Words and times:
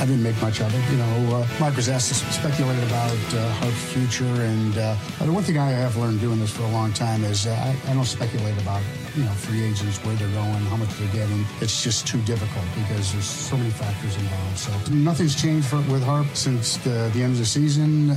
I 0.00 0.06
didn't 0.06 0.22
make 0.22 0.40
much 0.40 0.62
of 0.62 0.74
it. 0.74 0.90
You 0.90 0.96
know, 0.96 1.36
uh, 1.36 1.46
Mark 1.60 1.76
was 1.76 1.90
asked 1.90 2.08
to 2.08 2.14
speculate 2.14 2.82
about 2.84 3.34
uh, 3.34 3.52
Harp's 3.60 3.92
future, 3.92 4.24
and 4.24 4.78
uh, 4.78 4.96
the 5.20 5.30
one 5.30 5.42
thing 5.42 5.58
I 5.58 5.68
have 5.68 5.94
learned 5.98 6.20
doing 6.20 6.40
this 6.40 6.50
for 6.56 6.62
a 6.62 6.70
long 6.70 6.90
time 6.94 7.22
is 7.22 7.46
uh, 7.46 7.50
I, 7.50 7.90
I, 7.90 7.92
don't 7.92 8.06
speculate 8.06 8.56
about 8.62 8.80
you 9.14 9.24
know 9.24 9.30
free 9.32 9.62
agents, 9.62 9.98
where 9.98 10.14
they're 10.16 10.32
going, 10.32 10.64
how 10.72 10.76
much 10.76 10.88
they're 10.96 11.12
getting. 11.12 11.44
It's 11.60 11.84
just 11.84 12.06
too 12.06 12.18
difficult 12.22 12.64
because 12.76 13.12
there's 13.12 13.26
so 13.26 13.58
many 13.58 13.68
factors 13.68 14.16
involved. 14.16 14.56
So 14.56 14.72
nothing's 14.94 15.40
changed 15.40 15.68
for, 15.68 15.76
with 15.92 16.02
Harp 16.02 16.28
since 16.32 16.78
the, 16.78 17.10
the, 17.12 17.22
end 17.22 17.32
of 17.34 17.38
the 17.38 17.44
season. 17.44 18.16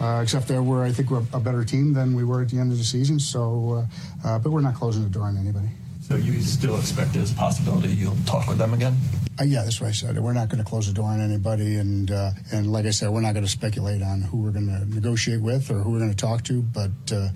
Uh, 0.00 0.20
except 0.22 0.46
that 0.48 0.62
we're, 0.62 0.84
I 0.84 0.92
think, 0.92 1.10
we're 1.10 1.22
a 1.32 1.40
better 1.40 1.64
team 1.64 1.92
than 1.94 2.14
we 2.14 2.22
were 2.22 2.42
at 2.42 2.48
the 2.48 2.58
end 2.58 2.70
of 2.70 2.78
the 2.78 2.84
season. 2.84 3.18
So, 3.18 3.86
uh, 4.24 4.38
but 4.38 4.50
we're 4.50 4.60
not 4.60 4.74
closing 4.74 5.02
the 5.02 5.10
door 5.10 5.24
on 5.24 5.36
anybody. 5.36 5.68
So 6.00 6.14
you 6.14 6.40
still 6.42 6.78
expect 6.78 7.12
there's 7.12 7.32
a 7.32 7.34
possibility 7.34 7.88
you'll 7.88 8.16
talk 8.24 8.46
with 8.46 8.58
them 8.58 8.74
again? 8.74 8.96
Uh, 9.38 9.42
yeah, 9.42 9.64
that's 9.64 9.80
what 9.80 9.88
I 9.88 9.92
said. 9.92 10.16
We're 10.16 10.32
not 10.32 10.48
going 10.48 10.62
to 10.62 10.68
close 10.68 10.86
the 10.86 10.92
door 10.92 11.06
on 11.06 11.20
anybody, 11.20 11.76
and 11.76 12.08
uh, 12.08 12.30
and 12.52 12.72
like 12.72 12.86
I 12.86 12.90
said, 12.90 13.10
we're 13.10 13.20
not 13.20 13.32
going 13.34 13.44
to 13.44 13.50
speculate 13.50 14.00
on 14.00 14.20
who 14.20 14.38
we're 14.38 14.52
going 14.52 14.68
to 14.68 14.84
negotiate 14.94 15.40
with 15.40 15.70
or 15.72 15.74
who 15.80 15.90
we're 15.90 15.98
going 15.98 16.10
to 16.10 16.16
talk 16.16 16.44
to. 16.44 16.62
But 16.62 16.90
uh, 17.10 17.28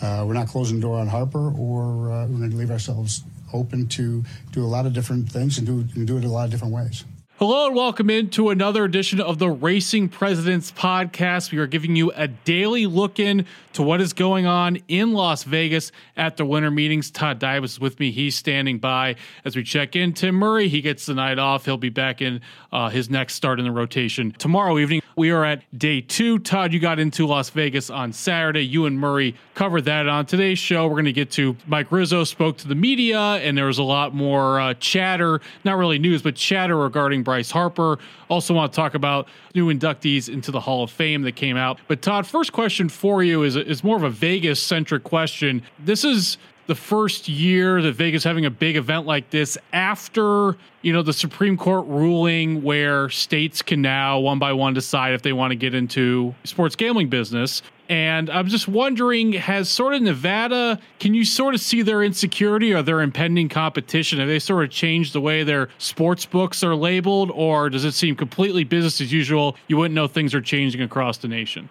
uh, 0.00 0.24
we're 0.26 0.34
not 0.34 0.46
closing 0.46 0.76
the 0.76 0.82
door 0.82 0.98
on 0.98 1.08
Harper, 1.08 1.52
or 1.58 2.12
uh, 2.12 2.26
we're 2.28 2.38
going 2.38 2.50
to 2.50 2.56
leave 2.56 2.70
ourselves 2.70 3.24
open 3.52 3.88
to 3.88 4.22
do 4.52 4.64
a 4.64 4.66
lot 4.66 4.86
of 4.86 4.92
different 4.92 5.28
things 5.28 5.58
and 5.58 5.66
do 5.66 5.84
and 5.96 6.06
do 6.06 6.18
it 6.18 6.24
a 6.24 6.28
lot 6.28 6.44
of 6.44 6.52
different 6.52 6.72
ways. 6.72 7.04
Hello 7.40 7.68
and 7.68 7.74
welcome 7.74 8.10
into 8.10 8.50
another 8.50 8.84
edition 8.84 9.18
of 9.18 9.38
the 9.38 9.48
Racing 9.48 10.10
Presidents 10.10 10.70
podcast. 10.70 11.50
We 11.50 11.56
are 11.56 11.66
giving 11.66 11.96
you 11.96 12.12
a 12.14 12.28
daily 12.28 12.84
look 12.84 13.18
in 13.18 13.46
to 13.72 13.82
what 13.82 14.02
is 14.02 14.12
going 14.12 14.44
on 14.44 14.76
in 14.88 15.14
Las 15.14 15.44
Vegas 15.44 15.90
at 16.18 16.36
the 16.36 16.44
winter 16.44 16.70
meetings. 16.70 17.10
Todd 17.10 17.38
Dye 17.38 17.58
is 17.60 17.80
with 17.80 17.98
me. 17.98 18.10
He's 18.10 18.36
standing 18.36 18.78
by 18.78 19.16
as 19.46 19.56
we 19.56 19.62
check 19.62 19.96
in. 19.96 20.12
Tim 20.12 20.34
Murray, 20.34 20.68
he 20.68 20.82
gets 20.82 21.06
the 21.06 21.14
night 21.14 21.38
off. 21.38 21.64
He'll 21.64 21.78
be 21.78 21.88
back 21.88 22.20
in 22.20 22.42
uh, 22.72 22.90
his 22.90 23.08
next 23.08 23.36
start 23.36 23.58
in 23.58 23.64
the 23.64 23.72
rotation 23.72 24.32
tomorrow 24.32 24.78
evening. 24.78 25.00
We 25.16 25.30
are 25.30 25.44
at 25.44 25.62
day 25.78 26.02
two. 26.02 26.40
Todd, 26.40 26.74
you 26.74 26.80
got 26.80 26.98
into 26.98 27.26
Las 27.26 27.48
Vegas 27.50 27.88
on 27.88 28.12
Saturday. 28.12 28.66
You 28.66 28.84
and 28.84 28.98
Murray 28.98 29.34
covered 29.54 29.86
that 29.86 30.08
on 30.08 30.26
today's 30.26 30.58
show. 30.58 30.86
We're 30.86 30.94
going 30.94 31.04
to 31.06 31.12
get 31.12 31.30
to 31.32 31.56
Mike 31.66 31.90
Rizzo 31.90 32.24
spoke 32.24 32.58
to 32.58 32.68
the 32.68 32.74
media, 32.74 33.18
and 33.18 33.56
there 33.56 33.66
was 33.66 33.78
a 33.78 33.82
lot 33.82 34.14
more 34.14 34.60
uh, 34.60 34.74
chatter, 34.74 35.40
not 35.64 35.78
really 35.78 35.98
news, 35.98 36.20
but 36.22 36.36
chatter 36.36 36.76
regarding 36.76 37.22
Bryce 37.30 37.52
Harper. 37.52 37.96
Also, 38.28 38.52
want 38.52 38.72
to 38.72 38.76
talk 38.76 38.94
about 38.94 39.28
new 39.54 39.72
inductees 39.72 40.28
into 40.28 40.50
the 40.50 40.58
Hall 40.58 40.82
of 40.82 40.90
Fame 40.90 41.22
that 41.22 41.36
came 41.36 41.56
out. 41.56 41.78
But 41.86 42.02
Todd, 42.02 42.26
first 42.26 42.52
question 42.52 42.88
for 42.88 43.22
you 43.22 43.44
is 43.44 43.54
is 43.54 43.84
more 43.84 43.96
of 43.96 44.02
a 44.02 44.10
Vegas 44.10 44.60
centric 44.60 45.04
question. 45.04 45.62
This 45.78 46.02
is 46.02 46.38
the 46.66 46.74
first 46.74 47.28
year 47.28 47.80
that 47.82 47.92
Vegas 47.92 48.24
having 48.24 48.46
a 48.46 48.50
big 48.50 48.74
event 48.74 49.06
like 49.06 49.30
this 49.30 49.56
after, 49.72 50.56
you 50.82 50.92
know, 50.92 51.02
the 51.02 51.12
Supreme 51.12 51.56
Court 51.56 51.86
ruling 51.86 52.64
where 52.64 53.08
states 53.10 53.62
can 53.62 53.80
now 53.80 54.18
one 54.18 54.40
by 54.40 54.52
one 54.52 54.74
decide 54.74 55.14
if 55.14 55.22
they 55.22 55.32
want 55.32 55.52
to 55.52 55.56
get 55.56 55.72
into 55.72 56.34
sports 56.42 56.74
gambling 56.74 57.08
business. 57.08 57.62
And 57.90 58.30
I'm 58.30 58.46
just 58.46 58.68
wondering, 58.68 59.32
has 59.32 59.68
sort 59.68 59.94
of 59.94 60.02
Nevada, 60.02 60.78
can 61.00 61.12
you 61.12 61.24
sort 61.24 61.54
of 61.54 61.60
see 61.60 61.82
their 61.82 62.04
insecurity 62.04 62.72
or 62.72 62.82
their 62.82 63.00
impending 63.00 63.48
competition? 63.48 64.20
Have 64.20 64.28
they 64.28 64.38
sort 64.38 64.62
of 64.62 64.70
changed 64.70 65.12
the 65.12 65.20
way 65.20 65.42
their 65.42 65.70
sports 65.78 66.24
books 66.24 66.62
are 66.62 66.76
labeled, 66.76 67.32
or 67.34 67.68
does 67.68 67.84
it 67.84 67.90
seem 67.90 68.14
completely 68.14 68.62
business 68.62 69.00
as 69.00 69.12
usual? 69.12 69.56
You 69.66 69.76
wouldn't 69.76 69.96
know 69.96 70.06
things 70.06 70.36
are 70.36 70.40
changing 70.40 70.82
across 70.82 71.18
the 71.18 71.26
nation. 71.26 71.68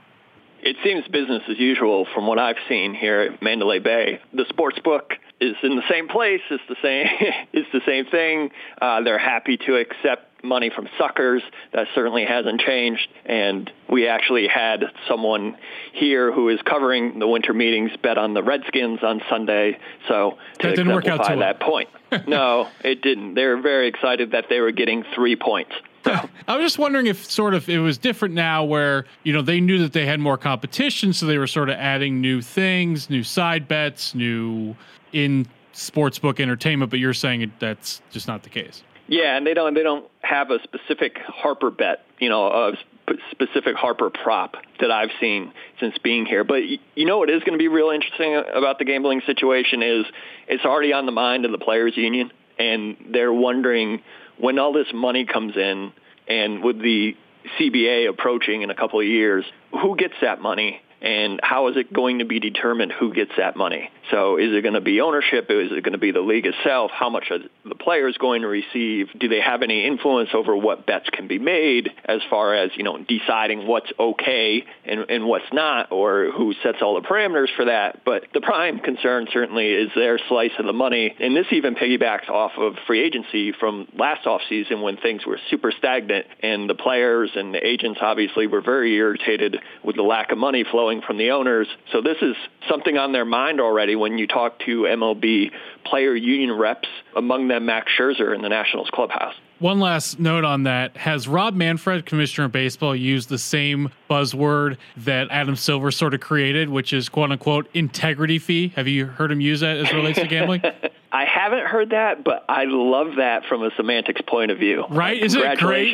It 0.62 0.76
seems 0.84 1.08
business 1.08 1.44
as 1.48 1.58
usual 1.58 2.06
from 2.14 2.28
what 2.28 2.38
I've 2.38 2.58
seen 2.68 2.94
here 2.94 3.22
at 3.22 3.42
Mandalay 3.42 3.80
Bay. 3.80 4.20
The 4.34 4.44
sports 4.50 4.78
book 4.80 5.14
is 5.40 5.56
in 5.64 5.78
the 5.78 5.84
same 5.90 6.10
place. 6.10 6.42
It's 6.52 6.64
the 6.68 6.76
same. 6.82 7.08
it's 7.54 7.72
the 7.72 7.80
same 7.86 8.08
thing. 8.08 8.52
Uh, 8.82 9.02
they're 9.04 9.18
happy 9.18 9.56
to 9.56 9.78
accept 9.78 10.29
money 10.44 10.72
from 10.74 10.88
suckers. 10.98 11.42
That 11.74 11.88
certainly 11.96 12.26
hasn't 12.26 12.62
changed. 12.62 13.08
And 13.26 13.70
we 13.90 14.08
actually 14.08 14.48
had 14.48 14.86
someone 15.08 15.58
here 15.94 16.32
who 16.32 16.50
is 16.50 16.60
covering 16.64 17.20
the 17.20 17.28
winter 17.28 17.54
meetings 17.54 17.92
bet 18.02 18.18
on 18.18 18.34
the 18.34 18.44
Redskins 18.44 19.00
on 19.04 19.22
Sunday. 19.30 19.80
So 20.08 20.38
to 20.60 20.68
that 20.68 20.76
didn't 20.76 20.94
work 20.94 21.08
out 21.08 21.28
too 21.28 21.40
that 21.40 21.60
well. 21.60 21.70
point, 21.70 21.90
no, 22.28 22.68
it 22.84 23.02
didn't. 23.02 23.36
They 23.36 23.46
were 23.46 23.62
very 23.62 23.88
excited 23.88 24.32
that 24.32 24.46
they 24.50 24.60
were 24.60 24.72
getting 24.72 25.04
three 25.16 25.36
points. 25.36 25.72
I 26.06 26.56
was 26.56 26.64
just 26.64 26.80
wondering 26.80 27.08
if 27.08 27.30
sort 27.30 27.54
of 27.54 27.68
it 27.68 27.80
was 27.80 27.98
different 27.98 28.34
now 28.34 28.64
where, 28.64 29.06
you 29.24 29.34
know, 29.34 29.42
they 29.42 29.60
knew 29.60 29.80
that 29.80 29.94
they 29.94 30.06
had 30.06 30.20
more 30.20 30.38
competition, 30.38 31.14
so 31.14 31.26
they 31.26 31.38
were 31.38 31.48
sort 31.48 31.70
of 31.70 31.76
adding 31.76 32.22
new 32.22 32.42
things, 32.42 33.10
new 33.10 33.24
side 33.24 33.68
bets, 33.68 34.16
new 34.16 34.76
in 35.12 35.46
sportsbook 35.74 36.40
entertainment, 36.40 36.90
but 36.90 37.00
you're 37.00 37.14
saying 37.14 37.52
that's 37.60 38.02
just 38.12 38.28
not 38.28 38.44
the 38.44 38.50
case. 38.50 38.84
Yeah, 39.08 39.36
and 39.36 39.46
they 39.46 39.54
don't 39.54 39.74
they 39.74 39.82
don't 39.82 40.06
have 40.30 40.52
a 40.52 40.60
specific 40.64 41.18
Harper 41.28 41.72
bet, 41.72 42.06
you 42.20 42.30
know, 42.30 42.48
a 42.48 42.74
sp- 42.78 43.20
specific 43.32 43.76
Harper 43.76 44.10
prop 44.12 44.56
that 44.80 44.92
I've 44.92 45.10
seen 45.20 45.52
since 45.80 45.98
being 46.04 46.26
here. 46.26 46.44
But 46.44 46.62
you 46.96 47.06
know 47.06 47.18
what 47.18 47.30
is 47.30 47.40
going 47.40 47.54
to 47.54 47.58
be 47.58 47.68
real 47.68 47.90
interesting 47.90 48.36
about 48.36 48.78
the 48.78 48.86
gambling 48.86 49.22
situation 49.26 49.82
is 49.82 50.06
it's 50.48 50.66
already 50.66 50.94
on 50.94 51.06
the 51.06 51.12
mind 51.12 51.46
of 51.46 51.52
the 51.52 51.58
players 51.58 51.98
union 51.98 52.32
and 52.60 52.98
they're 53.12 53.34
wondering 53.34 54.02
when 54.38 54.60
all 54.60 54.72
this 54.72 54.88
money 54.94 55.26
comes 55.26 55.56
in 55.56 55.92
and 56.28 56.64
with 56.64 56.80
the 56.80 57.16
CBA 57.60 58.08
approaching 58.08 58.62
in 58.62 58.70
a 58.70 58.76
couple 58.76 59.00
of 59.00 59.08
years, 59.08 59.46
who 59.72 59.96
gets 59.96 60.14
that 60.22 60.42
money 60.42 60.82
and 61.02 61.40
how 61.42 61.68
is 61.70 61.78
it 61.78 61.94
going 61.94 62.20
to 62.20 62.26
be 62.26 62.40
determined 62.40 62.92
who 62.92 63.14
gets 63.14 63.32
that 63.38 63.56
money? 63.56 63.90
So 64.12 64.38
is 64.38 64.52
it 64.52 64.62
going 64.62 64.74
to 64.74 64.82
be 64.82 65.02
ownership? 65.02 65.46
Is 65.50 65.72
it 65.72 65.84
going 65.84 65.94
to 65.94 66.00
be 66.00 66.12
the 66.12 66.22
league 66.22 66.46
itself? 66.46 66.92
How 66.94 67.10
much 67.10 67.26
are 67.32 67.40
the 67.64 67.76
players 67.76 68.18
going 68.18 68.42
to 68.42 68.48
receive? 68.48 69.08
Do 69.18 69.28
they 69.28 69.40
have 69.40 69.62
any 69.62 69.86
influence 69.86 70.30
over 70.34 70.56
what 70.56 70.86
bets 70.86 71.10
can 71.12 71.28
be 71.28 71.40
made 71.40 71.90
as 72.06 72.22
far 72.30 72.56
as, 72.56 72.72
you 72.76 72.84
know, 72.84 72.98
deciding 72.98 73.68
what's 73.68 73.92
okay 74.00 74.64
and, 74.86 75.06
and 75.10 75.26
what's 75.26 75.52
not 75.54 75.92
or 75.92 76.32
who 76.32 76.54
sets 76.64 76.80
all 76.82 77.00
the 77.00 77.08
parameters 77.08 77.50
for 77.56 77.66
that? 77.66 78.04
But 78.04 78.26
the 78.34 78.42
prime 78.42 78.80
concern 78.80 79.28
certainly 79.32 79.68
is 79.68 79.90
their 79.96 80.20
slice 80.28 80.52
of 80.58 80.66
the 80.66 80.74
money. 80.74 81.16
And 81.20 81.36
this 81.36 81.48
even 81.52 81.76
piggybacks 81.76 82.30
off 82.30 82.52
of 82.58 82.74
free 82.88 83.02
agency 83.04 83.52
from 83.52 83.88
last 83.96 84.26
offseason 84.26 84.82
when 84.82 84.98
things 84.98 85.26
were 85.26 85.40
super 85.50 85.72
stagnant 85.72 86.26
and 86.42 86.70
the 86.70 86.76
players 86.76 87.32
and 87.36 87.54
the 87.54 87.66
agents 87.66 88.00
obviously 88.02 88.48
were 88.48 88.62
very 88.62 88.96
irritated 88.96 89.58
with 89.84 89.96
the 89.96 90.02
lack 90.02 90.32
of 90.32 90.38
money 90.38 90.66
flowing 90.70 90.89
from 91.06 91.18
the 91.18 91.32
owners. 91.32 91.68
So 91.92 92.02
this 92.02 92.18
is 92.22 92.36
something 92.68 92.98
on 92.98 93.12
their 93.12 93.26
mind 93.26 93.62
already 93.62 93.96
when 93.96 94.18
you 94.18 94.28
talk 94.28 94.60
to 94.66 94.82
MLB 94.82 95.52
player 95.86 96.16
union 96.16 96.52
reps, 96.52 96.88
among 97.16 97.48
them 97.48 97.66
Max 97.66 97.92
Scherzer 97.98 98.36
in 98.36 98.42
the 98.42 98.50
Nationals 98.50 98.90
clubhouse. 98.92 99.36
One 99.60 99.80
last 99.80 100.20
note 100.20 100.46
on 100.46 100.64
that. 100.64 100.96
Has 100.98 101.28
Rob 101.28 101.54
Manfred, 101.54 102.06
commissioner 102.06 102.46
of 102.46 102.52
baseball, 102.52 102.96
used 102.96 103.30
the 103.30 103.38
same 103.38 103.90
buzzword 104.10 104.78
that 104.98 105.28
Adam 105.30 105.56
Silver 105.56 105.92
sort 105.92 106.14
of 106.14 106.22
created, 106.22 106.70
which 106.70 106.94
is 106.94 107.10
quote 107.10 107.32
unquote 107.32 107.70
integrity 107.74 108.40
fee? 108.40 108.70
Have 108.76 108.88
you 108.88 109.06
heard 109.06 109.32
him 109.32 109.42
use 109.42 109.60
that 109.60 109.78
as 109.78 109.90
it 109.90 109.96
relates 109.96 110.20
to 110.20 110.28
gambling? 110.28 110.62
I 111.12 111.26
haven't 111.26 111.66
heard 111.66 111.90
that, 111.90 112.24
but 112.24 112.46
I 112.48 112.66
love 112.66 113.16
that 113.18 113.46
from 113.46 113.64
a 113.64 113.72
semantics 113.76 114.22
point 114.28 114.52
of 114.52 114.60
view. 114.60 114.86
Right? 114.90 115.22
Isn't 115.22 115.42
it 115.42 115.58
great? 115.58 115.94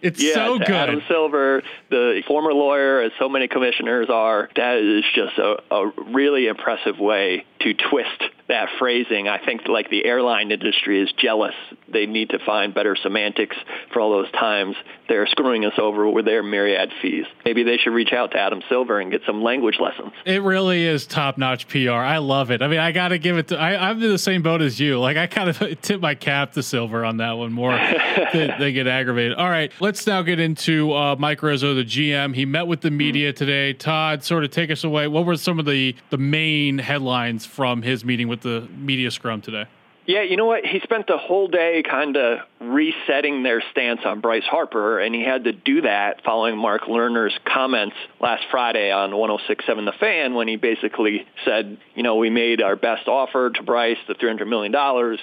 It's 0.00 0.22
yeah, 0.22 0.34
so 0.34 0.58
good. 0.58 0.70
Adam 0.70 1.02
Silver, 1.08 1.62
the 1.90 2.22
former 2.26 2.52
lawyer, 2.52 3.00
as 3.00 3.12
so 3.18 3.28
many 3.28 3.48
commissioners 3.48 4.08
are. 4.08 4.48
That 4.54 4.78
is 4.78 5.04
just 5.14 5.36
a, 5.38 5.62
a 5.74 5.90
really 6.12 6.46
impressive 6.46 6.98
way 6.98 7.44
to 7.60 7.74
twist 7.74 8.22
that 8.52 8.68
phrasing. 8.78 9.28
I 9.28 9.44
think 9.44 9.66
like 9.66 9.90
the 9.90 10.04
airline 10.04 10.52
industry 10.52 11.02
is 11.02 11.10
jealous. 11.18 11.54
They 11.88 12.06
need 12.06 12.30
to 12.30 12.38
find 12.38 12.74
better 12.74 12.96
semantics 12.96 13.56
for 13.92 14.00
all 14.00 14.10
those 14.10 14.30
times 14.32 14.76
they're 15.12 15.26
screwing 15.26 15.66
us 15.66 15.74
over 15.78 16.08
with 16.08 16.24
their 16.24 16.42
myriad 16.42 16.90
fees. 17.02 17.26
Maybe 17.44 17.64
they 17.64 17.76
should 17.76 17.92
reach 17.92 18.14
out 18.14 18.30
to 18.30 18.38
Adam 18.38 18.62
Silver 18.70 18.98
and 18.98 19.10
get 19.10 19.20
some 19.26 19.42
language 19.42 19.76
lessons. 19.78 20.12
It 20.24 20.42
really 20.42 20.86
is 20.86 21.06
top 21.06 21.36
notch 21.36 21.68
PR. 21.68 21.90
I 21.90 22.16
love 22.16 22.50
it. 22.50 22.62
I 22.62 22.68
mean, 22.68 22.78
I 22.78 22.92
got 22.92 23.08
to 23.08 23.18
give 23.18 23.36
it 23.36 23.48
to, 23.48 23.58
I, 23.58 23.90
I'm 23.90 24.02
in 24.02 24.10
the 24.10 24.18
same 24.18 24.42
boat 24.42 24.62
as 24.62 24.80
you. 24.80 24.98
Like, 24.98 25.18
I 25.18 25.26
kind 25.26 25.50
of 25.50 25.80
tip 25.82 26.00
my 26.00 26.14
cap 26.14 26.52
to 26.52 26.62
Silver 26.62 27.04
on 27.04 27.18
that 27.18 27.32
one 27.32 27.52
more 27.52 27.72
than 28.32 28.58
they 28.58 28.72
get 28.72 28.86
aggravated. 28.86 29.36
All 29.36 29.50
right, 29.50 29.70
let's 29.80 30.06
now 30.06 30.22
get 30.22 30.40
into 30.40 30.92
uh, 30.94 31.16
Mike 31.18 31.42
Rizzo, 31.42 31.74
the 31.74 31.84
GM. 31.84 32.34
He 32.34 32.46
met 32.46 32.66
with 32.66 32.80
the 32.80 32.90
media 32.90 33.34
today. 33.34 33.74
Todd, 33.74 34.24
sort 34.24 34.44
of 34.44 34.50
take 34.50 34.70
us 34.70 34.82
away. 34.82 35.08
What 35.08 35.26
were 35.26 35.36
some 35.36 35.58
of 35.58 35.66
the, 35.66 35.94
the 36.08 36.18
main 36.18 36.78
headlines 36.78 37.44
from 37.44 37.82
his 37.82 38.02
meeting 38.02 38.28
with 38.28 38.40
the 38.42 38.68
media 38.76 39.10
scrum 39.10 39.40
today? 39.40 39.66
Yeah, 40.04 40.22
you 40.22 40.36
know 40.36 40.46
what? 40.46 40.66
He 40.66 40.80
spent 40.80 41.06
the 41.06 41.16
whole 41.16 41.46
day 41.46 41.82
kind 41.88 42.16
of 42.16 42.40
resetting 42.60 43.44
their 43.44 43.62
stance 43.70 44.00
on 44.04 44.20
Bryce 44.20 44.44
Harper, 44.44 44.98
and 44.98 45.14
he 45.14 45.22
had 45.22 45.44
to 45.44 45.52
do 45.52 45.82
that 45.82 46.24
following 46.24 46.58
Mark 46.58 46.82
Lerner's 46.82 47.38
comments 47.44 47.94
last 48.20 48.42
Friday 48.50 48.90
on 48.90 49.12
106.7 49.12 49.84
The 49.84 49.92
Fan 50.00 50.34
when 50.34 50.48
he 50.48 50.56
basically 50.56 51.24
said, 51.44 51.78
you 51.94 52.02
know, 52.02 52.16
we 52.16 52.30
made 52.30 52.60
our 52.60 52.74
best 52.74 53.06
offer 53.06 53.50
to 53.50 53.62
Bryce, 53.62 53.98
the 54.08 54.14
$300 54.14 54.48
million. 54.48 55.18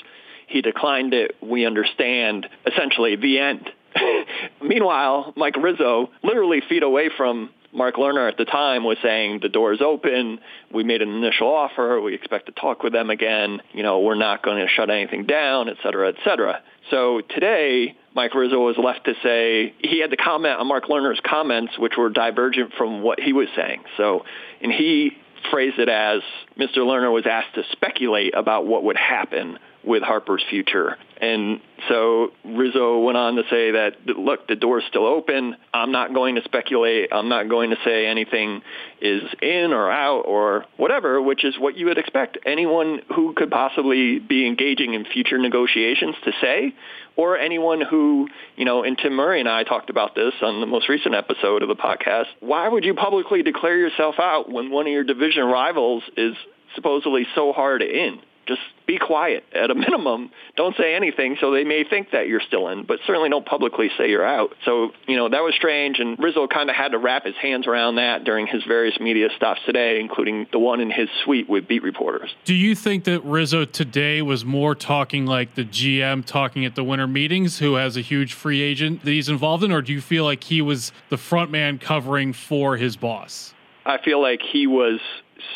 He 0.48 0.62
declined 0.62 1.14
it. 1.14 1.36
We 1.42 1.66
understand. 1.66 2.48
Essentially, 2.66 3.18
the 3.18 3.40
end. 3.40 3.70
Meanwhile, 4.62 5.34
Mike 5.36 5.58
Rizzo, 5.58 6.10
literally 6.24 6.62
feet 6.70 6.84
away 6.84 7.10
from 7.16 7.50
Mark 7.72 7.96
Lerner 7.96 8.28
at 8.28 8.38
the 8.38 8.46
time 8.46 8.84
was 8.84 8.98
saying 9.04 9.40
the 9.42 9.50
door 9.50 9.74
is 9.74 9.82
open. 9.82 10.40
We 10.74 10.84
made 10.84 11.02
an 11.02 11.10
initial 11.10 11.48
offer. 11.48 12.02
We 12.02 12.16
expect 12.16 12.48
to 12.48 12.52
talk 12.52 12.84
with 12.84 12.94
them 12.94 13.10
again. 13.10 13.62
You 13.74 13.84
know, 13.84 14.00
we're 14.00 14.16
not 14.16 14.44
going 14.44 14.58
to 14.58 14.68
shut 14.68 14.90
anything 14.90 15.26
down, 15.26 15.70
et 15.70 15.78
cetera, 15.84 16.10
et 16.10 16.16
cetera. 16.24 16.62
So 16.90 17.22
today, 17.22 17.96
Mike 18.16 18.34
Rizzo 18.34 18.60
was 18.60 18.78
left 18.78 19.06
to 19.06 19.14
say 19.22 19.74
he 19.80 20.00
had 20.00 20.10
to 20.12 20.18
comment 20.18 20.60
on 20.60 20.68
Mark 20.68 20.86
Lerner's 20.86 21.22
comments, 21.24 21.78
which 21.78 21.94
were 21.98 22.10
divergent 22.10 22.74
from 22.78 23.02
what 23.04 23.20
he 23.20 23.34
was 23.34 23.48
saying. 23.56 23.84
So, 23.98 24.26
and 24.62 24.72
he 24.72 25.12
phrased 25.52 25.80
it 25.80 25.90
as 25.90 26.22
Mr. 26.58 26.80
Lerner 26.80 27.14
was 27.14 27.26
asked 27.26 27.56
to 27.56 27.64
speculate 27.72 28.34
about 28.36 28.66
what 28.66 28.84
would 28.84 28.98
happen 28.98 29.60
with 29.84 30.04
Harper's 30.04 30.44
future. 30.50 30.98
And 31.22 31.60
so 31.90 32.32
Rizzo 32.46 33.00
went 33.00 33.18
on 33.18 33.36
to 33.36 33.44
say 33.50 33.72
that, 33.72 33.98
look, 34.06 34.48
the 34.48 34.56
door's 34.56 34.84
still 34.88 35.06
open. 35.06 35.56
I'm 35.74 35.92
not 35.92 36.14
going 36.14 36.36
to 36.36 36.42
speculate. 36.44 37.10
I'm 37.12 37.28
not 37.28 37.50
going 37.50 37.72
to 37.72 37.76
say 37.84 38.08
anything 38.08 38.62
is 39.02 39.24
in 39.42 39.74
or 39.74 39.92
out 39.92 40.22
or 40.22 40.66
whatever, 40.78 41.22
which 41.22 41.44
is 41.44 41.56
what 41.60 41.78
you 41.78 41.88
would 41.88 41.98
expect 41.98 42.38
anyone 42.46 43.02
who 43.14 43.34
could 43.34 43.52
possibly 43.52 44.20
be 44.20 44.48
engaging 44.48 44.94
in 44.94 45.06
future 45.06 45.38
negotiations 45.38 46.16
to 46.24 46.32
say, 46.42 46.74
or 47.18 47.38
anyone 47.38 47.82
who, 47.82 48.30
you 48.56 48.64
know, 48.64 48.84
and 48.84 48.98
Tim 48.98 49.14
Murray 49.14 49.42
and 49.42 49.50
I 49.50 49.64
talked 49.64 49.90
about 49.90 50.16
this 50.16 50.34
on 50.42 50.62
the 50.62 50.68
most 50.68 50.88
recent 50.88 51.16
episode 51.16 51.64
of 51.64 51.68
the 51.68 51.76
podcast. 51.76 52.28
Why 52.40 52.68
would 52.68 52.86
you 52.86 52.94
publicly 52.94 53.44
declare 53.44 53.78
yourself 53.78 54.16
out 54.20 54.50
when 54.50 54.72
one 54.72 54.88
of 54.88 54.94
your 54.94 55.04
division 55.04 55.44
rivals 55.44 56.04
is 56.16 56.34
supposedly 56.76 57.28
so 57.36 57.52
hard 57.52 57.82
in? 57.82 58.22
Just 58.50 58.62
be 58.86 58.98
quiet 58.98 59.46
at 59.54 59.72
a 59.72 59.76
minimum. 59.86 60.32
Don't 60.58 60.76
say 60.76 60.96
anything 60.96 61.38
so 61.40 61.52
they 61.52 61.64
may 61.64 61.84
think 61.84 62.12
that 62.12 62.28
you're 62.28 62.42
still 62.42 62.68
in, 62.70 62.84
but 62.84 63.00
certainly 63.06 63.30
don't 63.30 63.46
publicly 63.46 63.90
say 63.98 64.10
you're 64.10 64.26
out. 64.26 64.56
So, 64.66 64.92
you 65.08 65.16
know, 65.16 65.30
that 65.30 65.42
was 65.42 65.54
strange 65.56 66.00
and 66.00 66.18
Rizzo 66.20 66.48
kind 66.48 66.70
of 66.70 66.76
had 66.76 66.90
to 66.90 66.98
wrap 66.98 67.26
his 67.26 67.36
hands 67.36 67.68
around 67.68 67.96
that 67.96 68.24
during 68.24 68.48
his 68.48 68.64
various 68.66 69.00
media 69.00 69.30
stops 69.38 69.62
today, 69.66 70.00
including 70.00 70.48
the 70.52 70.60
one 70.60 70.82
in 70.82 70.92
his 70.92 71.08
suite 71.24 71.48
with 71.48 71.68
beat 71.68 71.84
reporters. 71.84 72.36
Do 72.44 72.56
you 72.56 72.76
think 72.76 73.06
that 73.06 73.24
Rizzo 73.24 73.66
today 73.66 74.22
was 74.22 74.44
more 74.44 74.76
talking 74.76 75.26
like 75.26 75.56
the 75.56 75.64
GM 75.64 76.26
talking 76.26 76.66
at 76.66 76.76
the 76.76 76.84
winter 76.84 77.08
meetings 77.08 77.60
who 77.60 77.76
has 77.76 77.96
a 77.96 78.02
huge 78.02 78.34
free 78.34 78.62
agent 78.62 79.06
that 79.06 79.12
he's 79.12 79.30
involved 79.30 79.64
in, 79.64 79.72
or 79.72 79.82
do 79.82 79.94
you 79.94 80.02
feel 80.02 80.26
like 80.26 80.44
he 80.44 80.62
was 80.62 80.92
the 81.10 81.18
front 81.18 81.52
man 81.52 81.78
covering 81.78 82.34
for 82.34 82.78
his 82.78 82.98
boss? 82.98 83.54
I 83.86 83.98
feel 84.04 84.22
like 84.22 84.42
he 84.42 84.68
was 84.68 85.00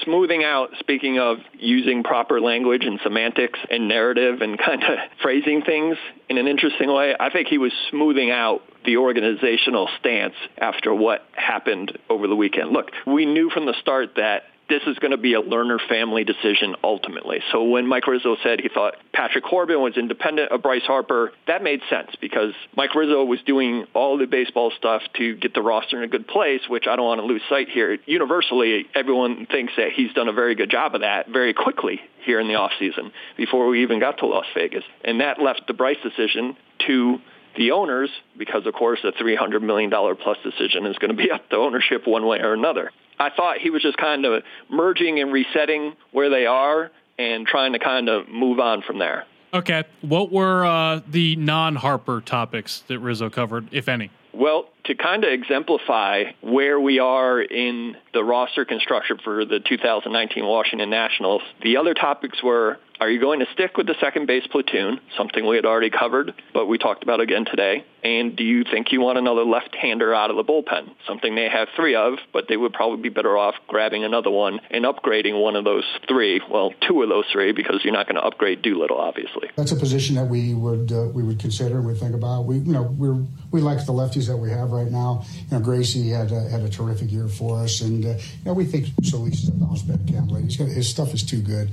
smoothing 0.03 0.43
out, 0.43 0.69
speaking 0.79 1.19
of 1.19 1.37
using 1.53 2.03
proper 2.03 2.39
language 2.39 2.85
and 2.85 2.99
semantics 3.03 3.59
and 3.69 3.87
narrative 3.87 4.41
and 4.41 4.57
kind 4.65 4.83
of 4.83 4.97
phrasing 5.21 5.61
things 5.61 5.97
in 6.29 6.37
an 6.37 6.47
interesting 6.47 6.91
way, 6.91 7.15
I 7.19 7.29
think 7.29 7.47
he 7.47 7.57
was 7.57 7.71
smoothing 7.89 8.31
out 8.31 8.61
the 8.85 8.97
organizational 8.97 9.87
stance 9.99 10.35
after 10.57 10.93
what 10.93 11.25
happened 11.33 11.97
over 12.09 12.27
the 12.27 12.35
weekend. 12.35 12.71
Look, 12.71 12.91
we 13.07 13.25
knew 13.25 13.49
from 13.49 13.65
the 13.65 13.75
start 13.79 14.15
that 14.15 14.43
this 14.69 14.81
is 14.87 14.97
going 14.99 15.11
to 15.11 15.17
be 15.17 15.33
a 15.33 15.41
Lerner 15.41 15.77
family 15.89 16.23
decision 16.23 16.75
ultimately. 16.83 17.41
So 17.51 17.63
when 17.63 17.87
Mike 17.87 18.07
Rizzo 18.07 18.37
said 18.43 18.61
he 18.61 18.69
thought 18.69 18.95
Patrick 19.13 19.43
Corbin 19.43 19.81
was 19.81 19.97
independent 19.97 20.51
of 20.51 20.61
Bryce 20.61 20.83
Harper, 20.83 21.31
that 21.47 21.63
made 21.63 21.81
sense 21.89 22.11
because 22.21 22.53
Mike 22.75 22.95
Rizzo 22.95 23.23
was 23.23 23.39
doing 23.45 23.85
all 23.93 24.17
the 24.17 24.25
baseball 24.25 24.71
stuff 24.77 25.01
to 25.17 25.35
get 25.35 25.53
the 25.53 25.61
roster 25.61 25.97
in 25.97 26.03
a 26.03 26.07
good 26.07 26.27
place, 26.27 26.61
which 26.67 26.87
I 26.87 26.95
don't 26.95 27.05
want 27.05 27.21
to 27.21 27.25
lose 27.25 27.41
sight 27.49 27.69
here. 27.69 27.97
Universally, 28.05 28.85
everyone 28.95 29.47
thinks 29.51 29.73
that 29.77 29.91
he's 29.93 30.13
done 30.13 30.27
a 30.27 30.33
very 30.33 30.55
good 30.55 30.69
job 30.69 30.95
of 30.95 31.01
that 31.01 31.29
very 31.29 31.53
quickly 31.53 31.99
here 32.25 32.39
in 32.39 32.47
the 32.47 32.53
offseason 32.53 33.11
before 33.35 33.67
we 33.67 33.83
even 33.83 33.99
got 33.99 34.19
to 34.19 34.27
Las 34.27 34.45
Vegas. 34.55 34.83
And 35.03 35.19
that 35.19 35.41
left 35.41 35.63
the 35.67 35.73
Bryce 35.73 35.97
decision 36.01 36.55
to 36.87 37.19
the 37.57 37.71
owners, 37.71 38.09
because 38.37 38.65
of 38.65 38.73
course 38.73 38.99
a 39.03 39.11
$300 39.11 39.61
million 39.61 39.91
plus 39.91 40.37
decision 40.43 40.85
is 40.85 40.97
going 40.97 41.15
to 41.15 41.21
be 41.21 41.31
up 41.33 41.49
to 41.49 41.57
ownership 41.57 42.07
one 42.07 42.25
way 42.25 42.39
or 42.39 42.53
another. 42.53 42.91
I 43.23 43.29
thought 43.35 43.59
he 43.59 43.69
was 43.69 43.81
just 43.81 43.97
kind 43.97 44.25
of 44.25 44.43
merging 44.69 45.19
and 45.19 45.31
resetting 45.31 45.95
where 46.11 46.29
they 46.29 46.45
are 46.45 46.91
and 47.17 47.47
trying 47.47 47.73
to 47.73 47.79
kind 47.79 48.09
of 48.09 48.27
move 48.27 48.59
on 48.59 48.81
from 48.81 48.99
there. 48.99 49.25
Okay. 49.53 49.83
What 50.01 50.31
were 50.31 50.65
uh, 50.65 51.01
the 51.07 51.35
non 51.35 51.75
Harper 51.75 52.21
topics 52.21 52.83
that 52.87 52.99
Rizzo 52.99 53.29
covered, 53.29 53.69
if 53.71 53.87
any? 53.87 54.09
Well, 54.33 54.69
to 54.85 54.95
kind 54.95 55.23
of 55.23 55.31
exemplify 55.31 56.31
where 56.41 56.79
we 56.79 56.97
are 56.99 57.39
in 57.39 57.95
the 58.13 58.23
roster 58.23 58.65
construction 58.65 59.19
for 59.23 59.45
the 59.45 59.59
2019 59.59 60.43
Washington 60.43 60.89
Nationals, 60.89 61.43
the 61.61 61.77
other 61.77 61.93
topics 61.93 62.41
were 62.43 62.79
are 63.03 63.09
you 63.09 63.19
going 63.19 63.41
to 63.41 63.45
stick 63.51 63.75
with 63.75 63.85
the 63.85 63.95
second 63.99 64.27
base 64.27 64.47
platoon, 64.47 64.97
something 65.17 65.45
we 65.45 65.57
had 65.57 65.65
already 65.65 65.89
covered, 65.89 66.33
but 66.53 66.67
we 66.67 66.77
talked 66.77 67.03
about 67.03 67.19
again 67.19 67.43
today? 67.43 67.83
And 68.01 68.35
do 68.35 68.45
you 68.45 68.63
think 68.63 68.93
you 68.93 69.01
want 69.01 69.17
another 69.17 69.43
left-hander 69.43 70.13
out 70.13 70.29
of 70.29 70.37
the 70.37 70.43
bullpen, 70.43 70.93
something 71.05 71.35
they 71.35 71.49
have 71.49 71.67
three 71.75 71.95
of, 71.95 72.13
but 72.31 72.45
they 72.47 72.55
would 72.55 72.71
probably 72.71 73.01
be 73.01 73.09
better 73.09 73.37
off 73.37 73.55
grabbing 73.67 74.05
another 74.05 74.29
one 74.29 74.61
and 74.71 74.85
upgrading 74.85 75.41
one 75.41 75.57
of 75.57 75.65
those 75.65 75.83
three, 76.07 76.41
well, 76.49 76.73
two 76.87 77.01
of 77.01 77.09
those 77.09 77.25
three, 77.31 77.51
because 77.51 77.81
you're 77.83 77.93
not 77.93 78.07
going 78.07 78.15
to 78.15 78.21
upgrade 78.21 78.61
Doolittle, 78.61 78.97
obviously. 78.97 79.49
That's 79.57 79.73
a 79.73 79.77
position 79.77 80.15
that 80.15 80.25
we 80.25 80.53
would 80.53 80.91
uh, 80.91 81.07
we 81.13 81.23
would 81.23 81.39
consider 81.39 81.81
we 81.81 81.95
think 81.95 82.13
about. 82.13 82.45
We 82.45 82.57
you 82.57 82.71
know 82.71 82.83
we're 82.83 83.21
we 83.51 83.61
like 83.61 83.85
the 83.85 83.93
lefties 83.93 84.27
that 84.27 84.37
we 84.37 84.49
have 84.49 84.71
right 84.71 84.91
now. 84.91 85.25
You 85.49 85.57
know 85.57 85.63
Gracie 85.63 86.09
had 86.09 86.31
a, 86.31 86.49
had 86.49 86.61
a 86.61 86.69
terrific 86.69 87.11
year 87.11 87.27
for 87.27 87.59
us, 87.59 87.81
and 87.81 88.05
uh, 88.05 88.09
you 88.09 88.45
know 88.45 88.53
we 88.53 88.65
think 88.65 88.87
Solis 89.03 89.43
is 89.43 89.49
a 89.49 89.53
bounce 89.53 89.81
back 89.81 90.05
candidate. 90.07 90.53
His 90.53 90.89
stuff 90.89 91.13
is 91.13 91.23
too 91.23 91.41
good 91.41 91.69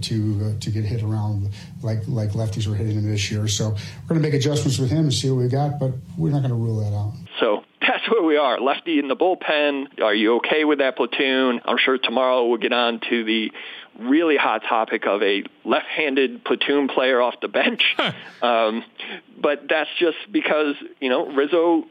to 0.00 0.54
uh, 0.56 0.60
to 0.60 0.70
get 0.70 0.84
hit 0.84 1.02
around 1.02 1.50
like 1.82 2.00
like 2.08 2.30
lefties 2.30 2.66
were 2.66 2.74
hitting 2.74 2.94
him 2.94 3.08
this 3.08 3.30
year. 3.30 3.48
So 3.48 3.70
we're 3.70 4.08
going 4.08 4.20
to 4.20 4.28
make 4.28 4.34
adjustments 4.34 4.78
with 4.78 4.90
him 4.90 5.04
and 5.04 5.14
see 5.14 5.30
what 5.30 5.42
we 5.42 5.48
got, 5.48 5.78
but 5.78 5.92
we're 6.16 6.30
not 6.30 6.40
going 6.40 6.50
to 6.50 6.56
rule 6.56 6.80
that 6.80 6.94
out. 6.96 7.12
So 7.40 7.64
that's 7.80 8.08
where 8.10 8.22
we 8.22 8.36
are. 8.36 8.60
Lefty 8.60 8.98
in 8.98 9.08
the 9.08 9.16
bullpen. 9.16 10.00
Are 10.02 10.14
you 10.14 10.36
okay 10.36 10.64
with 10.64 10.78
that 10.78 10.96
platoon? 10.96 11.60
I'm 11.64 11.78
sure 11.78 11.98
tomorrow 11.98 12.46
we'll 12.46 12.58
get 12.58 12.72
on 12.72 13.00
to 13.10 13.24
the 13.24 13.52
really 13.98 14.36
hot 14.36 14.62
topic 14.68 15.06
of 15.06 15.22
a 15.22 15.44
left-handed 15.64 16.44
platoon 16.44 16.88
player 16.88 17.20
off 17.20 17.34
the 17.40 17.48
bench. 17.48 17.82
um, 18.42 18.84
but 19.40 19.68
that's 19.68 19.90
just 19.98 20.16
because, 20.30 20.76
you 21.00 21.10
know, 21.10 21.26
Rizzo 21.26 21.84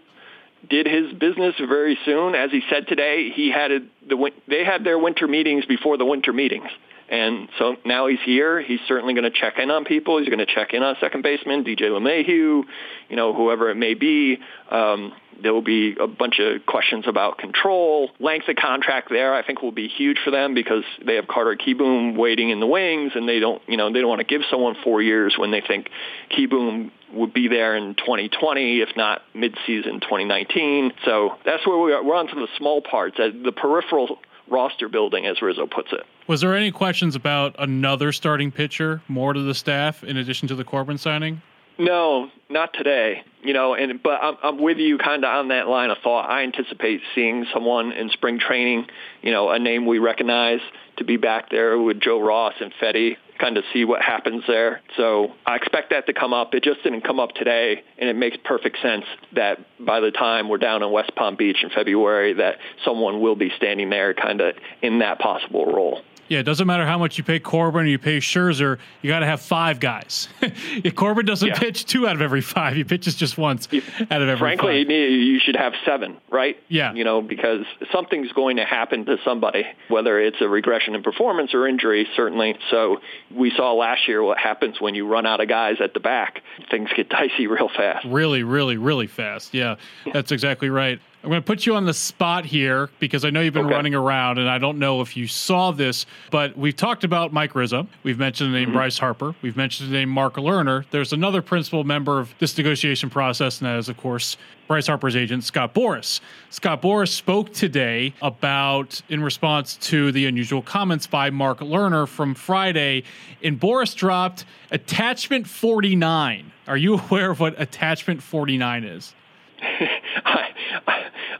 did 0.69 0.87
his 0.87 1.13
business 1.13 1.55
very 1.59 1.97
soon. 2.05 2.35
As 2.35 2.51
he 2.51 2.61
said 2.69 2.87
today, 2.87 3.31
he 3.33 3.51
had 3.51 3.71
a, 3.71 3.79
the 4.07 4.31
they 4.47 4.63
had 4.63 4.83
their 4.83 4.97
winter 4.97 5.27
meetings 5.27 5.65
before 5.65 5.97
the 5.97 6.05
winter 6.05 6.33
meetings. 6.33 6.69
And 7.11 7.49
so 7.59 7.75
now 7.85 8.07
he's 8.07 8.21
here. 8.25 8.61
He's 8.61 8.79
certainly 8.87 9.13
going 9.13 9.29
to 9.29 9.37
check 9.37 9.59
in 9.59 9.69
on 9.69 9.83
people. 9.83 10.19
He's 10.19 10.29
going 10.29 10.39
to 10.39 10.45
check 10.45 10.73
in 10.73 10.81
on 10.81 10.95
second 11.01 11.23
baseman, 11.23 11.65
DJ 11.65 11.81
LeMahieu, 11.81 12.63
you 13.09 13.15
know, 13.17 13.33
whoever 13.33 13.69
it 13.69 13.75
may 13.75 13.95
be. 13.95 14.37
Um, 14.69 15.11
there 15.43 15.53
will 15.53 15.61
be 15.61 15.97
a 15.99 16.07
bunch 16.07 16.39
of 16.39 16.65
questions 16.65 17.05
about 17.07 17.37
control. 17.37 18.11
Length 18.21 18.47
of 18.47 18.55
contract 18.55 19.09
there, 19.09 19.33
I 19.33 19.45
think, 19.45 19.61
will 19.61 19.73
be 19.73 19.89
huge 19.89 20.19
for 20.23 20.31
them 20.31 20.53
because 20.53 20.83
they 21.05 21.15
have 21.15 21.27
Carter 21.27 21.57
Kieboom 21.57 22.15
waiting 22.15 22.49
in 22.49 22.61
the 22.61 22.67
wings, 22.67 23.11
and 23.15 23.27
they 23.27 23.39
don't, 23.39 23.61
you 23.67 23.75
know, 23.75 23.91
they 23.91 23.99
don't 23.99 24.09
want 24.09 24.21
to 24.21 24.25
give 24.25 24.43
someone 24.49 24.75
four 24.81 25.01
years 25.01 25.35
when 25.37 25.51
they 25.51 25.61
think 25.61 25.89
Kieboom 26.31 26.91
would 27.13 27.33
be 27.33 27.49
there 27.49 27.75
in 27.75 27.95
2020, 27.95 28.79
if 28.79 28.89
not 28.95 29.21
midseason 29.35 29.99
2019. 29.99 30.93
So 31.03 31.31
that's 31.43 31.67
where 31.67 31.77
we 31.77 31.91
are. 31.91 32.01
We're 32.01 32.15
on 32.15 32.27
to 32.27 32.35
the 32.35 32.47
small 32.57 32.81
parts. 32.81 33.17
The 33.17 33.51
peripheral 33.51 34.19
roster 34.51 34.89
building, 34.89 35.25
as 35.25 35.41
Rizzo 35.41 35.65
puts 35.65 35.91
it. 35.91 36.05
Was 36.27 36.41
there 36.41 36.55
any 36.55 36.71
questions 36.71 37.15
about 37.15 37.55
another 37.57 38.11
starting 38.11 38.51
pitcher 38.51 39.01
more 39.07 39.33
to 39.33 39.41
the 39.41 39.55
staff 39.55 40.03
in 40.03 40.17
addition 40.17 40.47
to 40.49 40.55
the 40.55 40.63
Corbin 40.63 40.97
signing? 40.97 41.41
No, 41.77 42.29
not 42.49 42.73
today. 42.73 43.23
You 43.41 43.53
know, 43.53 43.73
and 43.73 44.03
but 44.03 44.19
I'm, 44.21 44.37
I'm 44.43 44.61
with 44.61 44.77
you 44.77 44.99
kind 44.99 45.23
of 45.25 45.29
on 45.33 45.47
that 45.47 45.67
line 45.67 45.89
of 45.89 45.97
thought. 46.03 46.29
I 46.29 46.43
anticipate 46.43 47.01
seeing 47.15 47.45
someone 47.51 47.91
in 47.91 48.09
spring 48.09 48.39
training, 48.39 48.85
you 49.23 49.31
know, 49.31 49.49
a 49.49 49.57
name 49.57 49.87
we 49.87 49.97
recognize 49.97 50.59
to 50.97 51.03
be 51.03 51.17
back 51.17 51.49
there 51.49 51.79
with 51.79 51.99
Joe 51.99 52.21
Ross 52.21 52.53
and 52.61 52.71
Fedde, 52.79 53.17
kind 53.41 53.57
of 53.57 53.63
see 53.73 53.83
what 53.83 54.01
happens 54.01 54.43
there. 54.47 54.81
So 54.95 55.33
I 55.45 55.55
expect 55.55 55.89
that 55.89 56.05
to 56.05 56.13
come 56.13 56.33
up. 56.33 56.53
It 56.53 56.63
just 56.63 56.83
didn't 56.83 57.01
come 57.01 57.19
up 57.19 57.31
today, 57.31 57.83
and 57.97 58.09
it 58.09 58.15
makes 58.15 58.37
perfect 58.45 58.77
sense 58.81 59.05
that 59.33 59.57
by 59.83 59.99
the 59.99 60.11
time 60.11 60.47
we're 60.47 60.59
down 60.59 60.83
in 60.83 60.91
West 60.91 61.15
Palm 61.15 61.35
Beach 61.35 61.57
in 61.63 61.69
February, 61.69 62.33
that 62.33 62.57
someone 62.85 63.19
will 63.19 63.35
be 63.35 63.51
standing 63.57 63.89
there, 63.89 64.13
kind 64.13 64.39
of 64.39 64.55
in 64.81 64.99
that 64.99 65.19
possible 65.19 65.65
role. 65.65 66.01
Yeah, 66.31 66.39
it 66.39 66.43
doesn't 66.43 66.65
matter 66.65 66.85
how 66.85 66.97
much 66.97 67.17
you 67.17 67.25
pay 67.25 67.39
Corbin 67.39 67.81
or 67.81 67.87
you 67.87 67.99
pay 67.99 68.19
Scherzer, 68.19 68.77
you 69.01 69.09
got 69.09 69.19
to 69.19 69.25
have 69.25 69.41
five 69.41 69.81
guys. 69.81 70.29
if 70.41 70.95
Corbin 70.95 71.25
doesn't 71.25 71.45
yeah. 71.45 71.59
pitch 71.59 71.83
two 71.83 72.07
out 72.07 72.15
of 72.15 72.21
every 72.21 72.39
five, 72.39 72.73
he 72.73 72.85
pitches 72.85 73.15
just 73.15 73.37
once 73.37 73.67
out 74.09 74.21
of 74.21 74.29
every 74.29 74.37
Frankly, 74.37 74.85
five. 74.85 74.91
you 74.91 75.39
should 75.39 75.57
have 75.57 75.73
seven, 75.85 76.15
right? 76.29 76.55
Yeah. 76.69 76.93
You 76.93 77.03
know, 77.03 77.21
because 77.21 77.65
something's 77.91 78.31
going 78.31 78.55
to 78.55 78.65
happen 78.65 79.03
to 79.07 79.17
somebody, 79.25 79.65
whether 79.89 80.21
it's 80.21 80.37
a 80.39 80.47
regression 80.47 80.95
in 80.95 81.03
performance 81.03 81.53
or 81.53 81.67
injury, 81.67 82.07
certainly. 82.15 82.57
So 82.69 83.01
we 83.35 83.51
saw 83.57 83.73
last 83.73 84.07
year 84.07 84.23
what 84.23 84.37
happens 84.37 84.79
when 84.79 84.95
you 84.95 85.07
run 85.09 85.25
out 85.25 85.41
of 85.41 85.49
guys 85.49 85.81
at 85.83 85.93
the 85.93 85.99
back. 85.99 86.43
Things 86.69 86.89
get 86.95 87.09
dicey 87.09 87.47
real 87.47 87.67
fast. 87.67 88.05
Really, 88.05 88.43
really, 88.43 88.77
really 88.77 89.07
fast. 89.07 89.53
Yeah, 89.53 89.75
that's 90.13 90.31
exactly 90.31 90.69
right. 90.69 91.01
I'm 91.23 91.29
going 91.29 91.41
to 91.41 91.45
put 91.45 91.67
you 91.67 91.75
on 91.75 91.85
the 91.85 91.93
spot 91.93 92.45
here 92.45 92.89
because 92.99 93.23
I 93.23 93.29
know 93.29 93.41
you've 93.41 93.53
been 93.53 93.67
okay. 93.67 93.75
running 93.75 93.93
around, 93.93 94.39
and 94.39 94.49
I 94.49 94.57
don't 94.57 94.79
know 94.79 95.01
if 95.01 95.15
you 95.15 95.27
saw 95.27 95.69
this, 95.69 96.07
but 96.31 96.57
we've 96.57 96.75
talked 96.75 97.03
about 97.03 97.31
Mike 97.31 97.53
Rizzo. 97.53 97.87
We've 98.01 98.17
mentioned 98.17 98.51
the 98.51 98.57
name 98.57 98.69
mm-hmm. 98.69 98.77
Bryce 98.77 98.97
Harper. 98.97 99.35
We've 99.43 99.55
mentioned 99.55 99.91
the 99.91 99.93
name 99.93 100.09
Mark 100.09 100.35
Lerner. 100.35 100.83
There's 100.89 101.13
another 101.13 101.43
principal 101.43 101.83
member 101.83 102.19
of 102.19 102.33
this 102.39 102.57
negotiation 102.57 103.11
process, 103.11 103.61
and 103.61 103.67
that 103.69 103.77
is, 103.77 103.87
of 103.87 103.97
course, 103.97 104.35
Bryce 104.67 104.87
Harper's 104.87 105.15
agent, 105.15 105.43
Scott 105.43 105.75
Boras. 105.75 106.21
Scott 106.49 106.81
Boras 106.81 107.09
spoke 107.09 107.53
today 107.53 108.15
about, 108.23 108.99
in 109.07 109.21
response 109.21 109.77
to 109.77 110.11
the 110.11 110.25
unusual 110.25 110.63
comments 110.63 111.05
by 111.05 111.29
Mark 111.29 111.59
Lerner 111.59 112.07
from 112.07 112.33
Friday, 112.33 113.03
and 113.43 113.59
Boras 113.59 113.95
dropped 113.95 114.45
attachment 114.71 115.45
49. 115.45 116.51
Are 116.67 116.77
you 116.77 116.95
aware 116.97 117.29
of 117.29 117.39
what 117.39 117.61
attachment 117.61 118.23
49 118.23 118.85
is? 118.85 119.13
I, 119.61 120.47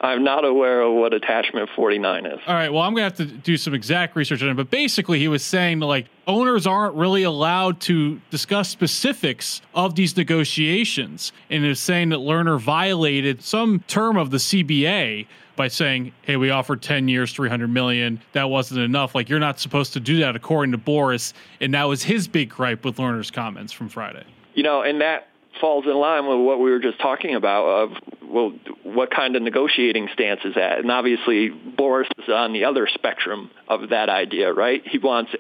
I'm 0.02 0.24
not 0.24 0.46
aware 0.46 0.82
of 0.82 0.94
what 0.94 1.14
attachment 1.14 1.70
49 1.76 2.26
is. 2.26 2.40
All 2.48 2.54
right. 2.54 2.72
Well, 2.72 2.82
I'm 2.82 2.94
going 2.94 3.10
to 3.10 3.24
have 3.24 3.30
to 3.30 3.38
do 3.38 3.58
some 3.58 3.74
exact 3.74 4.16
research 4.16 4.42
on 4.42 4.50
it. 4.50 4.56
But 4.56 4.70
basically, 4.70 5.20
he 5.20 5.28
was 5.28 5.44
saying 5.44 5.80
that, 5.80 5.86
like, 5.86 6.08
owners 6.28 6.66
aren't 6.66 6.96
really 6.96 7.24
allowed 7.24 7.80
to 7.82 8.20
discuss 8.30 8.70
specifics 8.70 9.62
of 9.74 9.96
these 9.96 10.16
negotiations. 10.18 11.32
And 11.50 11.66
is 11.66 11.80
saying 11.80 12.10
that 12.10 12.20
Lerner 12.20 12.60
violated 12.60 13.44
some 13.44 13.80
term 13.88 14.18
of 14.18 14.32
the 14.32 14.38
CBA 14.38 15.28
by 15.56 15.68
saying, 15.68 16.14
"Hey, 16.24 16.38
we 16.38 16.50
offered 16.50 16.82
10 16.82 17.08
years, 17.08 17.34
300 17.34 17.68
million. 17.68 18.22
That 18.34 18.50
wasn't 18.50 18.82
enough." 18.82 19.14
Like 19.14 19.30
you're 19.30 19.40
not 19.40 19.60
supposed 19.60 19.94
to 19.94 20.00
do 20.00 20.20
that 20.22 20.36
according 20.36 20.72
to 20.72 20.78
Boras. 20.78 21.34
and 21.60 21.74
that 21.74 21.84
was 21.84 22.04
his 22.04 22.28
big 22.28 22.50
gripe 22.50 22.84
with 22.86 22.98
Lerner's 22.98 23.30
comments 23.30 23.72
from 23.72 23.90
Friday. 23.90 24.24
You 24.54 24.64
know, 24.64 24.82
and 24.82 25.00
that 25.02 25.28
falls 25.60 25.86
in 25.86 25.94
line 25.94 26.28
with 26.28 26.40
what 26.40 26.60
we 26.60 26.72
were 26.72 26.80
just 26.80 27.00
talking 27.00 27.36
about 27.36 27.66
of 27.66 27.90
well 28.24 28.54
what 28.84 29.12
kind 29.12 29.36
of 29.36 29.42
negotiating 29.42 30.08
stance 30.14 30.40
is 30.46 30.56
that 30.56 30.80
and 30.80 30.90
obviously 30.92 31.50
Boras 31.50 32.08
is 32.18 32.30
on 32.30 32.54
the 32.54 32.66
other 32.66 32.88
spectrum 32.94 33.52
of 33.68 33.90
that 33.90 34.10
idea 34.10 34.54
right 34.54 34.82
he 34.86 34.98
wants 34.98 35.32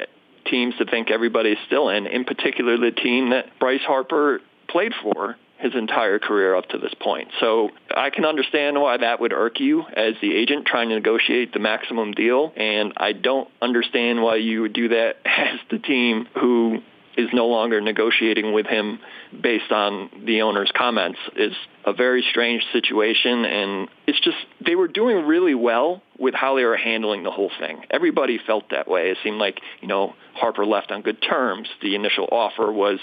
teams 0.46 0.76
to 0.78 0.86
think 0.86 1.10
everybody's 1.10 1.58
still 1.66 1.90
in 1.90 2.08
in 2.08 2.26
particular 2.26 2.78
the 2.78 2.92
team 2.92 3.30
that 3.30 3.60
Bryce 3.60 3.82
Harper 3.82 4.42
played 4.68 4.94
for 5.02 5.38
his 5.62 5.76
entire 5.76 6.18
career 6.18 6.56
up 6.56 6.68
to 6.70 6.80
this 6.80 6.94
point. 7.00 7.30
So 7.40 7.70
I 7.96 8.10
can 8.10 8.26
understand 8.26 8.82
why 8.82 8.98
that 8.98 9.22
would 9.22 9.32
irk 9.32 9.60
you 9.60 9.84
as 9.84 10.16
the 10.20 10.36
agent 10.36 10.66
trying 10.66 10.90
to 10.90 10.96
negotiate 10.96 11.54
the 11.54 11.60
maximum 11.60 12.14
deal. 12.14 12.52
And 12.58 12.94
I 12.98 13.14
don't 13.14 13.48
understand 13.62 14.24
why 14.24 14.38
you 14.38 14.64
would 14.64 14.74
do 14.74 14.90
that 14.90 15.18
as 15.26 15.60
the 15.70 15.78
team 15.78 16.28
who 16.40 16.80
is 17.18 17.30
no 17.34 17.48
longer 17.48 17.82
negotiating 17.82 18.54
with 18.54 18.66
him 18.66 19.00
based 19.42 19.72
on 19.72 20.10
the 20.26 20.42
owner's 20.42 20.72
comments 20.76 21.20
is 21.36 21.54
a 21.86 21.94
very 21.94 22.24
strange 22.30 22.64
situation 22.72 23.46
and 23.46 23.90
it's 24.08 24.20
just 24.20 24.38
they 24.66 24.76
were 24.76 24.88
doing 24.88 25.26
really 25.26 25.56
well 25.56 26.02
with 26.20 26.34
how 26.34 26.56
they 26.56 26.64
were 26.64 26.78
handling 26.78 27.24
the 27.24 27.32
whole 27.32 27.52
thing. 27.60 27.82
Everybody 27.90 28.40
felt 28.46 28.70
that 28.70 28.88
way. 28.88 29.10
It 29.10 29.18
seemed 29.24 29.40
like, 29.40 29.60
you 29.82 29.88
know, 29.88 30.14
Harper 30.36 30.66
left 30.66 30.92
on 30.92 31.02
good 31.02 31.22
terms. 31.22 31.68
The 31.82 31.96
initial 31.96 32.28
offer 32.32 32.72
was 32.72 33.00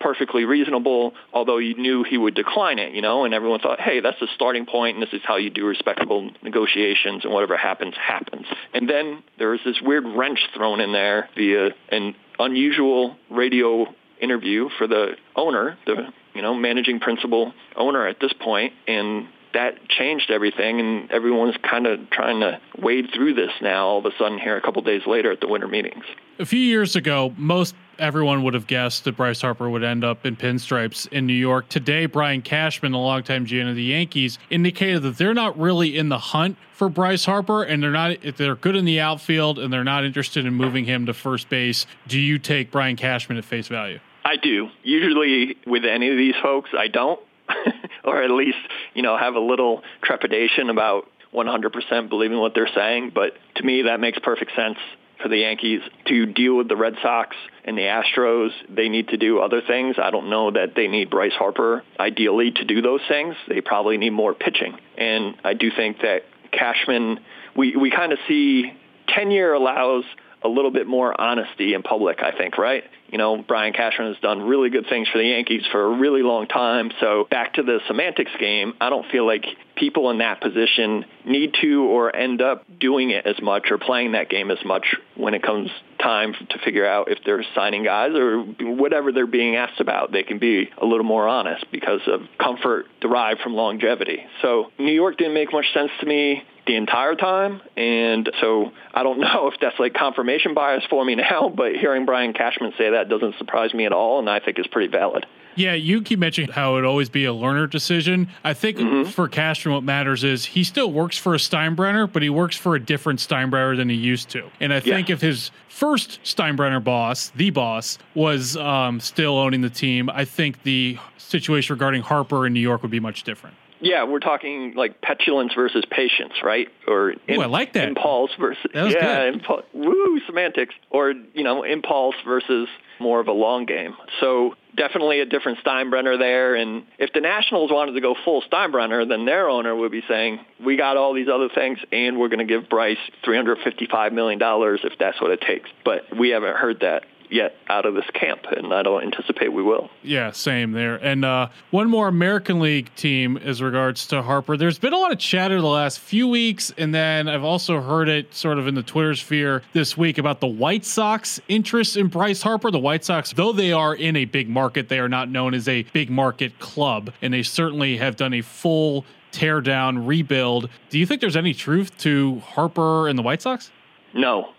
perfectly 0.00 0.44
reasonable, 0.44 1.12
although 1.32 1.58
you 1.58 1.74
knew 1.74 2.02
he 2.02 2.16
would 2.16 2.34
decline 2.34 2.78
it, 2.78 2.94
you 2.94 3.02
know, 3.02 3.24
and 3.24 3.34
everyone 3.34 3.60
thought, 3.60 3.80
hey, 3.80 4.00
that's 4.00 4.18
the 4.18 4.28
starting 4.34 4.66
point 4.66 4.96
and 4.96 5.02
this 5.02 5.12
is 5.12 5.20
how 5.24 5.36
you 5.36 5.50
do 5.50 5.66
respectable 5.66 6.30
negotiations 6.42 7.24
and 7.24 7.32
whatever 7.32 7.56
happens, 7.56 7.94
happens. 7.96 8.46
And 8.72 8.88
then 8.88 9.22
there 9.38 9.50
was 9.50 9.60
this 9.64 9.80
weird 9.82 10.04
wrench 10.04 10.40
thrown 10.54 10.80
in 10.80 10.92
there 10.92 11.28
via 11.36 11.70
an 11.90 12.14
unusual 12.38 13.16
radio 13.30 13.86
interview 14.20 14.68
for 14.78 14.86
the 14.86 15.12
owner, 15.36 15.78
the 15.86 16.12
you 16.34 16.42
know 16.42 16.54
managing 16.54 17.00
principal 17.00 17.52
owner 17.76 18.06
at 18.06 18.20
this 18.20 18.32
point, 18.32 18.72
and 18.86 19.28
that 19.52 19.88
changed 19.88 20.30
everything, 20.30 20.80
and 20.80 21.10
everyone's 21.10 21.56
kind 21.68 21.86
of 21.86 22.08
trying 22.10 22.40
to 22.40 22.60
wade 22.78 23.10
through 23.14 23.34
this 23.34 23.50
now. 23.60 23.86
All 23.86 23.98
of 23.98 24.06
a 24.06 24.16
sudden, 24.18 24.38
here 24.38 24.56
a 24.56 24.60
couple 24.60 24.82
days 24.82 25.06
later 25.06 25.32
at 25.32 25.40
the 25.40 25.48
winter 25.48 25.68
meetings. 25.68 26.04
A 26.38 26.46
few 26.46 26.60
years 26.60 26.96
ago, 26.96 27.34
most 27.36 27.74
everyone 27.98 28.42
would 28.42 28.54
have 28.54 28.66
guessed 28.66 29.04
that 29.04 29.16
Bryce 29.16 29.42
Harper 29.42 29.68
would 29.68 29.84
end 29.84 30.04
up 30.04 30.24
in 30.24 30.34
pinstripes 30.36 31.06
in 31.12 31.26
New 31.26 31.34
York. 31.34 31.68
Today, 31.68 32.06
Brian 32.06 32.40
Cashman, 32.40 32.92
the 32.92 32.98
longtime 32.98 33.46
GM 33.46 33.68
of 33.68 33.76
the 33.76 33.82
Yankees, 33.82 34.38
indicated 34.48 35.02
that 35.02 35.18
they're 35.18 35.34
not 35.34 35.58
really 35.58 35.96
in 35.96 36.08
the 36.08 36.18
hunt 36.18 36.56
for 36.72 36.88
Bryce 36.88 37.26
Harper, 37.26 37.62
and 37.62 37.82
they're 37.82 37.90
not. 37.90 38.24
If 38.24 38.36
they're 38.36 38.56
good 38.56 38.76
in 38.76 38.84
the 38.84 39.00
outfield, 39.00 39.58
and 39.58 39.72
they're 39.72 39.84
not 39.84 40.04
interested 40.04 40.46
in 40.46 40.54
moving 40.54 40.86
him 40.86 41.06
to 41.06 41.14
first 41.14 41.48
base. 41.48 41.86
Do 42.08 42.18
you 42.18 42.38
take 42.38 42.70
Brian 42.70 42.96
Cashman 42.96 43.36
at 43.36 43.44
face 43.44 43.68
value? 43.68 44.00
I 44.24 44.36
do. 44.36 44.68
Usually, 44.82 45.56
with 45.66 45.84
any 45.84 46.10
of 46.10 46.16
these 46.16 46.34
folks, 46.42 46.70
I 46.76 46.88
don't. 46.88 47.20
or 48.04 48.22
at 48.22 48.30
least, 48.30 48.58
you 48.94 49.02
know, 49.02 49.16
have 49.16 49.34
a 49.34 49.40
little 49.40 49.82
trepidation 50.02 50.70
about 50.70 51.06
100% 51.34 52.08
believing 52.08 52.38
what 52.38 52.54
they're 52.54 52.70
saying. 52.74 53.12
But 53.14 53.34
to 53.56 53.62
me, 53.62 53.82
that 53.82 54.00
makes 54.00 54.18
perfect 54.18 54.52
sense 54.56 54.78
for 55.22 55.28
the 55.28 55.38
Yankees 55.38 55.80
to 56.06 56.26
deal 56.26 56.56
with 56.56 56.68
the 56.68 56.76
Red 56.76 56.94
Sox 57.02 57.36
and 57.64 57.76
the 57.76 57.82
Astros. 57.82 58.50
They 58.68 58.88
need 58.88 59.08
to 59.08 59.16
do 59.16 59.38
other 59.40 59.60
things. 59.60 59.96
I 60.02 60.10
don't 60.10 60.30
know 60.30 60.50
that 60.50 60.74
they 60.74 60.88
need 60.88 61.10
Bryce 61.10 61.34
Harper 61.34 61.84
ideally 61.98 62.52
to 62.52 62.64
do 62.64 62.80
those 62.80 63.00
things. 63.08 63.36
They 63.48 63.60
probably 63.60 63.98
need 63.98 64.10
more 64.10 64.34
pitching. 64.34 64.76
And 64.96 65.36
I 65.44 65.54
do 65.54 65.70
think 65.70 65.98
that 65.98 66.22
Cashman, 66.52 67.20
we, 67.56 67.76
we 67.76 67.90
kind 67.90 68.12
of 68.12 68.18
see 68.26 68.72
tenure 69.08 69.52
allows 69.52 70.04
a 70.42 70.48
little 70.48 70.70
bit 70.70 70.86
more 70.86 71.18
honesty 71.20 71.74
in 71.74 71.82
public, 71.82 72.22
I 72.22 72.36
think, 72.36 72.56
right? 72.56 72.84
You 73.10 73.18
know, 73.18 73.42
Brian 73.42 73.72
Cashman 73.72 74.12
has 74.12 74.20
done 74.22 74.42
really 74.42 74.70
good 74.70 74.86
things 74.88 75.08
for 75.08 75.18
the 75.18 75.24
Yankees 75.24 75.62
for 75.72 75.82
a 75.82 75.98
really 75.98 76.22
long 76.22 76.46
time. 76.46 76.92
So 77.00 77.26
back 77.28 77.54
to 77.54 77.62
the 77.62 77.80
semantics 77.88 78.30
game, 78.38 78.74
I 78.80 78.88
don't 78.88 79.06
feel 79.10 79.26
like 79.26 79.44
people 79.74 80.10
in 80.10 80.18
that 80.18 80.40
position 80.40 81.04
need 81.24 81.54
to 81.60 81.84
or 81.84 82.14
end 82.14 82.40
up 82.40 82.64
doing 82.78 83.10
it 83.10 83.26
as 83.26 83.40
much 83.42 83.70
or 83.70 83.78
playing 83.78 84.12
that 84.12 84.28
game 84.28 84.50
as 84.50 84.58
much 84.64 84.94
when 85.16 85.34
it 85.34 85.42
comes 85.42 85.70
time 86.00 86.34
to 86.50 86.58
figure 86.64 86.86
out 86.86 87.10
if 87.10 87.18
they're 87.24 87.44
signing 87.54 87.82
guys 87.82 88.12
or 88.14 88.40
whatever 88.40 89.10
they're 89.10 89.26
being 89.26 89.56
asked 89.56 89.80
about. 89.80 90.12
They 90.12 90.22
can 90.22 90.38
be 90.38 90.70
a 90.78 90.86
little 90.86 91.04
more 91.04 91.26
honest 91.26 91.64
because 91.72 92.00
of 92.06 92.20
comfort 92.38 92.86
derived 93.00 93.40
from 93.40 93.54
longevity. 93.54 94.22
So 94.42 94.70
New 94.78 94.92
York 94.92 95.18
didn't 95.18 95.34
make 95.34 95.52
much 95.52 95.66
sense 95.74 95.90
to 96.00 96.06
me 96.06 96.44
the 96.66 96.76
entire 96.76 97.16
time. 97.16 97.60
And 97.76 98.30
so 98.40 98.70
I 98.94 99.02
don't 99.02 99.18
know 99.20 99.50
if 99.52 99.60
that's 99.60 99.78
like 99.78 99.94
confirmation 99.94 100.54
bias 100.54 100.84
for 100.88 101.04
me 101.04 101.14
now, 101.16 101.52
but 101.54 101.74
hearing 101.74 102.06
Brian 102.06 102.32
Cashman 102.32 102.72
say 102.78 102.90
that 102.90 102.99
doesn't 103.08 103.36
surprise 103.38 103.74
me 103.74 103.86
at 103.86 103.92
all, 103.92 104.18
and 104.18 104.28
I 104.28 104.40
think 104.40 104.58
is 104.58 104.66
pretty 104.66 104.90
valid. 104.90 105.26
Yeah, 105.56 105.74
you 105.74 106.00
keep 106.02 106.18
mentioning 106.18 106.50
how 106.50 106.72
it 106.72 106.74
would 106.76 106.84
always 106.84 107.08
be 107.08 107.24
a 107.24 107.32
Lerner 107.32 107.68
decision. 107.68 108.28
I 108.44 108.54
think 108.54 108.78
mm-hmm. 108.78 109.10
for 109.10 109.28
Cashman, 109.28 109.74
what 109.74 109.82
matters 109.82 110.22
is 110.22 110.44
he 110.44 110.62
still 110.64 110.92
works 110.92 111.18
for 111.18 111.34
a 111.34 111.38
Steinbrenner, 111.38 112.10
but 112.10 112.22
he 112.22 112.30
works 112.30 112.56
for 112.56 112.76
a 112.76 112.80
different 112.80 113.18
Steinbrenner 113.18 113.76
than 113.76 113.88
he 113.88 113.96
used 113.96 114.30
to. 114.30 114.48
And 114.60 114.72
I 114.72 114.80
think 114.80 115.08
yeah. 115.08 115.14
if 115.14 115.20
his 115.20 115.50
first 115.68 116.22
Steinbrenner 116.22 116.82
boss, 116.82 117.30
the 117.30 117.50
boss, 117.50 117.98
was 118.14 118.56
um, 118.56 119.00
still 119.00 119.36
owning 119.36 119.60
the 119.60 119.70
team, 119.70 120.08
I 120.08 120.24
think 120.24 120.62
the 120.62 120.98
situation 121.18 121.74
regarding 121.74 122.02
Harper 122.02 122.46
in 122.46 122.52
New 122.52 122.60
York 122.60 122.82
would 122.82 122.90
be 122.90 123.00
much 123.00 123.24
different. 123.24 123.56
Yeah, 123.80 124.04
we're 124.04 124.20
talking 124.20 124.74
like 124.76 125.00
petulance 125.00 125.52
versus 125.54 125.84
patience, 125.90 126.34
right? 126.42 126.68
Or 126.86 127.10
Ooh, 127.10 127.40
I 127.40 127.46
like 127.46 127.72
that. 127.74 127.88
impulse 127.88 128.30
versus 128.38 128.70
That 128.74 128.90
yeah, 128.90 129.30
woo 129.72 130.20
semantics. 130.26 130.74
Or 130.90 131.12
you 131.12 131.44
know, 131.44 131.62
impulse 131.62 132.16
versus 132.24 132.68
more 132.98 133.20
of 133.20 133.28
a 133.28 133.32
long 133.32 133.64
game. 133.64 133.96
So 134.20 134.54
definitely 134.76 135.20
a 135.20 135.26
different 135.26 135.58
Steinbrenner 135.64 136.18
there. 136.18 136.54
And 136.54 136.84
if 136.98 137.12
the 137.12 137.20
Nationals 137.20 137.70
wanted 137.72 137.92
to 137.92 138.00
go 138.00 138.14
full 138.24 138.42
Steinbrenner, 138.42 139.08
then 139.08 139.24
their 139.24 139.48
owner 139.48 139.74
would 139.74 139.90
be 139.90 140.02
saying, 140.06 140.40
"We 140.64 140.76
got 140.76 140.96
all 140.96 141.14
these 141.14 141.28
other 141.28 141.48
things, 141.54 141.78
and 141.90 142.18
we're 142.18 142.28
going 142.28 142.46
to 142.46 142.52
give 142.52 142.68
Bryce 142.68 142.98
three 143.24 143.36
hundred 143.36 143.58
fifty-five 143.64 144.12
million 144.12 144.38
dollars 144.38 144.80
if 144.84 144.92
that's 144.98 145.20
what 145.20 145.30
it 145.30 145.40
takes." 145.40 145.70
But 145.84 146.16
we 146.16 146.30
haven't 146.30 146.56
heard 146.56 146.80
that 146.80 147.04
yet 147.30 147.56
out 147.68 147.86
of 147.86 147.94
this 147.94 148.04
camp, 148.12 148.44
and 148.50 148.72
I 148.74 148.82
don't 148.82 149.02
anticipate 149.02 149.52
we 149.52 149.62
will. 149.62 149.88
Yeah, 150.02 150.32
same 150.32 150.72
there. 150.72 150.96
And 150.96 151.24
uh, 151.24 151.48
one 151.70 151.88
more 151.88 152.08
American 152.08 152.60
League 152.60 152.94
team 152.96 153.36
as 153.36 153.62
regards 153.62 154.06
to 154.08 154.22
Harper. 154.22 154.56
There's 154.56 154.78
been 154.78 154.92
a 154.92 154.98
lot 154.98 155.12
of 155.12 155.18
chatter 155.18 155.60
the 155.60 155.66
last 155.66 156.00
few 156.00 156.28
weeks, 156.28 156.72
and 156.76 156.94
then 156.94 157.28
I've 157.28 157.44
also 157.44 157.80
heard 157.80 158.08
it 158.08 158.34
sort 158.34 158.58
of 158.58 158.66
in 158.66 158.74
the 158.74 158.82
Twitter 158.82 159.14
sphere 159.14 159.62
this 159.72 159.96
week 159.96 160.18
about 160.18 160.40
the 160.40 160.46
White 160.46 160.84
Sox 160.84 161.40
interest 161.48 161.96
in 161.96 162.08
Bryce 162.08 162.42
Harper. 162.42 162.70
The 162.70 162.78
White 162.78 163.04
Sox, 163.04 163.32
though 163.32 163.52
they 163.52 163.72
are 163.72 163.94
in 163.94 164.16
a 164.16 164.24
big 164.24 164.48
market, 164.48 164.88
they 164.88 164.98
are 164.98 165.08
not 165.08 165.30
known 165.30 165.54
as 165.54 165.68
a 165.68 165.82
big 165.92 166.10
market 166.10 166.58
club, 166.58 167.12
and 167.22 167.32
they 167.32 167.42
certainly 167.42 167.96
have 167.98 168.16
done 168.16 168.34
a 168.34 168.42
full 168.42 169.04
tear 169.30 169.60
down 169.60 170.06
rebuild. 170.06 170.68
Do 170.88 170.98
you 170.98 171.06
think 171.06 171.20
there's 171.20 171.36
any 171.36 171.54
truth 171.54 171.96
to 171.98 172.40
Harper 172.40 173.08
and 173.08 173.16
the 173.16 173.22
White 173.22 173.42
Sox? 173.42 173.70
No. 174.12 174.50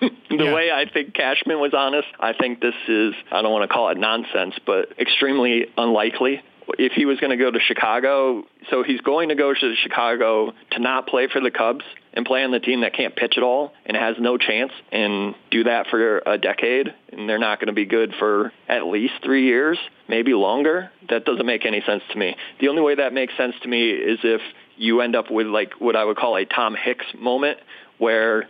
The 0.00 0.10
Yeah. 0.30 0.54
way 0.54 0.70
I 0.70 0.86
think 0.86 1.14
Cashman 1.14 1.60
was 1.60 1.72
honest, 1.74 2.08
I 2.20 2.32
think 2.32 2.60
this 2.60 2.74
is, 2.88 3.14
I 3.30 3.42
don't 3.42 3.52
want 3.52 3.68
to 3.68 3.72
call 3.72 3.88
it 3.90 3.98
nonsense, 3.98 4.54
but 4.66 4.92
extremely 4.98 5.66
unlikely. 5.76 6.42
If 6.78 6.92
he 6.92 7.04
was 7.04 7.20
going 7.20 7.30
to 7.30 7.36
go 7.36 7.50
to 7.50 7.60
Chicago, 7.60 8.44
so 8.70 8.82
he's 8.82 9.02
going 9.02 9.28
to 9.28 9.34
go 9.34 9.52
to 9.52 9.74
Chicago 9.82 10.54
to 10.70 10.78
not 10.80 11.06
play 11.06 11.28
for 11.30 11.38
the 11.40 11.50
Cubs 11.50 11.84
and 12.14 12.24
play 12.24 12.42
on 12.42 12.52
the 12.52 12.58
team 12.60 12.80
that 12.80 12.94
can't 12.94 13.14
pitch 13.14 13.34
at 13.36 13.42
all 13.42 13.74
and 13.84 13.94
has 13.94 14.16
no 14.18 14.38
chance 14.38 14.72
and 14.90 15.34
do 15.50 15.64
that 15.64 15.88
for 15.88 16.22
a 16.24 16.38
decade 16.38 16.94
and 17.12 17.28
they're 17.28 17.38
not 17.38 17.58
going 17.58 17.66
to 17.66 17.74
be 17.74 17.84
good 17.84 18.14
for 18.18 18.50
at 18.66 18.86
least 18.86 19.12
three 19.22 19.44
years, 19.44 19.76
maybe 20.08 20.32
longer. 20.32 20.90
That 21.10 21.26
doesn't 21.26 21.44
make 21.44 21.66
any 21.66 21.82
sense 21.82 22.02
to 22.12 22.18
me. 22.18 22.34
The 22.60 22.68
only 22.68 22.80
way 22.80 22.94
that 22.94 23.12
makes 23.12 23.36
sense 23.36 23.54
to 23.62 23.68
me 23.68 23.90
is 23.90 24.20
if 24.24 24.40
you 24.76 25.02
end 25.02 25.14
up 25.16 25.30
with 25.30 25.46
like 25.48 25.72
what 25.80 25.96
I 25.96 26.04
would 26.04 26.16
call 26.16 26.36
a 26.36 26.46
Tom 26.46 26.74
Hicks 26.82 27.06
moment 27.18 27.58
where 27.98 28.48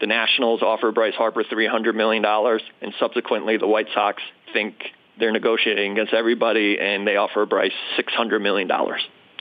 the 0.00 0.06
Nationals 0.06 0.62
offer 0.62 0.92
Bryce 0.92 1.14
Harper 1.14 1.44
$300 1.44 1.94
million, 1.94 2.24
and 2.24 2.94
subsequently 2.98 3.56
the 3.56 3.66
White 3.66 3.88
Sox 3.94 4.22
think 4.52 4.74
they're 5.18 5.32
negotiating 5.32 5.92
against 5.92 6.14
everybody, 6.14 6.78
and 6.78 7.06
they 7.06 7.16
offer 7.16 7.44
Bryce 7.46 7.72
$600 7.98 8.40
million. 8.40 8.70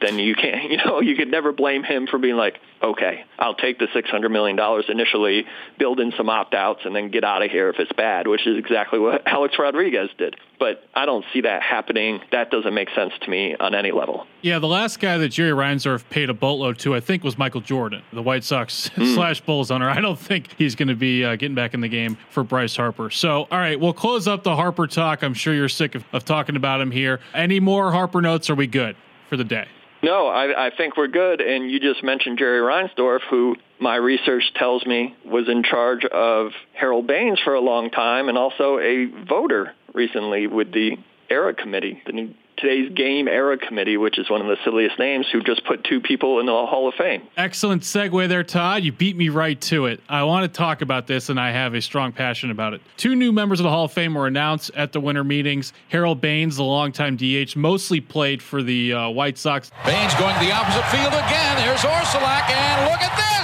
Then 0.02 0.20
you 0.20 0.36
can't, 0.36 0.72
you 0.72 0.78
know, 0.78 1.02
you 1.02 1.16
could 1.16 1.30
never 1.30 1.52
blame 1.52 1.84
him 1.84 2.08
for 2.08 2.18
being 2.18 2.36
like, 2.36 2.60
okay, 2.82 3.24
I'll 3.40 3.56
take 3.56 3.80
the 3.80 3.88
$600 3.88 4.32
million 4.32 4.58
initially, 4.88 5.46
build 5.80 6.00
in 6.00 6.12
some 6.16 6.30
opt-outs, 6.30 6.82
and 6.86 6.96
then 6.96 7.10
get 7.10 7.24
out 7.24 7.42
of 7.42 7.50
here 7.50 7.70
if 7.70 7.80
it's 7.80 7.92
bad, 7.94 8.28
which 8.28 8.46
is 8.46 8.58
exactly 8.58 9.00
what 9.00 9.24
Alex 9.26 9.56
Rodriguez 9.58 10.10
did. 10.18 10.36
But 10.60 10.84
I 10.94 11.06
don't 11.06 11.26
see 11.34 11.42
that 11.42 11.62
happening. 11.62 12.20
That 12.32 12.50
doesn't 12.50 12.74
make 12.74 12.90
sense 12.96 13.14
to 13.22 13.30
me 13.30 13.56
on 13.60 13.76
any 13.76 13.92
level. 13.92 14.26
Yeah, 14.42 14.60
the 14.60 14.68
last 14.68 15.00
guy 15.00 15.18
that 15.18 15.30
Jerry 15.30 15.52
Reinsdorf 15.52 16.08
paid 16.10 16.30
a 16.30 16.34
boatload 16.34 16.80
to, 16.80 16.96
I 16.96 17.00
think, 17.00 17.24
was 17.24 17.38
Michael 17.38 17.62
Jordan, 17.62 18.02
the 18.12 18.24
White 18.24 18.44
Sox 18.44 18.90
slash 18.96 19.42
Bulls 19.42 19.70
owner. 19.72 19.90
I 19.90 20.02
don't 20.02 20.20
think 20.20 20.50
he's 20.58 20.76
going 20.76 20.88
to 20.88 20.96
be 20.96 21.24
uh, 21.24 21.36
getting 21.36 21.56
back 21.56 21.74
in 21.74 21.82
the 21.82 21.90
game 21.90 22.18
for 22.30 22.44
Bryce 22.44 22.76
Harper. 22.76 23.10
So, 23.10 23.48
all 23.52 23.58
right, 23.58 23.80
we'll 23.80 23.94
close 23.94 24.28
up 24.28 24.44
the 24.44 24.56
Harper 24.56 24.88
talk. 24.88 25.24
I'm 25.24 25.34
sure 25.34 25.54
you're 25.54 25.70
sick 25.70 25.96
of, 25.96 26.04
of 26.12 26.26
talking 26.26 26.56
about 26.56 26.82
him 26.82 26.92
here. 26.92 27.20
Any 27.34 27.60
more 27.60 27.92
Harper 27.92 28.22
notes? 28.22 28.50
Are 28.50 28.56
we 28.56 28.68
good 28.68 28.96
for 29.30 29.38
the 29.38 29.44
day? 29.44 29.68
No, 30.04 30.28
I, 30.28 30.68
I 30.68 30.72
think 30.76 30.96
we're 30.96 31.08
good. 31.08 31.42
And 31.42 31.72
you 31.72 31.80
just 31.80 32.04
mentioned 32.04 32.38
Jerry 32.38 32.60
Reinsdorf, 32.60 33.22
who 33.30 33.56
my 33.80 33.96
research 33.96 34.44
tells 34.56 34.86
me 34.86 35.16
was 35.26 35.48
in 35.50 35.64
charge 35.64 36.06
of 36.06 36.52
Harold 36.74 37.08
Baines 37.08 37.40
for 37.44 37.54
a 37.54 37.62
long 37.62 37.90
time 37.90 38.30
and 38.30 38.38
also 38.38 38.78
a 38.80 39.06
voter 39.28 39.74
recently 39.94 40.48
with 40.48 40.72
the 40.72 40.98
ERA 41.30 41.54
committee, 41.54 42.02
the 42.06 42.12
new 42.12 42.34
today's 42.58 42.92
game 42.94 43.28
era 43.28 43.58
committee, 43.58 43.98
which 43.98 44.18
is 44.20 44.30
one 44.30 44.42
of 44.42 44.48
the 44.48 44.58
silliest 44.64 45.00
names, 45.00 45.28
who 45.32 45.42
just 45.42 45.64
put 45.66 45.84
two 45.84 46.02
people 46.02 46.40
in 46.40 46.46
the 46.46 46.52
Hall 46.52 46.88
of 46.88 46.96
Fame. 46.96 47.24
Excellent 47.38 47.84
segue 47.84 48.28
there, 48.28 48.44
Todd. 48.44 48.84
You 48.84 48.92
beat 48.92 49.16
me 49.16 49.30
right 49.30 49.60
to 49.62 49.86
it. 49.86 50.02
I 50.10 50.24
want 50.24 50.52
to 50.52 50.58
talk 50.58 50.82
about 50.82 51.08
this, 51.08 51.30
and 51.30 51.40
I 51.40 51.52
have 51.52 51.74
a 51.74 51.82
strong 51.82 52.12
passion 52.12 52.52
about 52.52 52.74
it. 52.74 52.82
Two 52.98 53.16
new 53.16 53.32
members 53.32 53.60
of 53.60 53.64
the 53.64 53.70
Hall 53.70 53.86
of 53.86 53.92
Fame 53.92 54.14
were 54.14 54.28
announced 54.28 54.72
at 54.76 54.92
the 54.92 55.00
winter 55.00 55.24
meetings. 55.24 55.74
Harold 55.90 56.20
Baines, 56.20 56.58
the 56.58 56.64
longtime 56.64 57.16
DH, 57.16 57.56
mostly 57.56 58.02
played 58.02 58.42
for 58.42 58.64
the 58.64 58.94
uh, 58.94 59.10
White 59.10 59.38
Sox. 59.38 59.72
Baines 59.86 60.14
going 60.16 60.34
to 60.34 60.46
the 60.46 60.52
opposite 60.52 60.86
field 60.88 61.14
again. 61.14 61.58
There's 61.58 61.82
Orsulak, 61.82 62.50
and 62.50 62.92
look 62.92 63.02
at 63.02 63.16
this! 63.16 63.37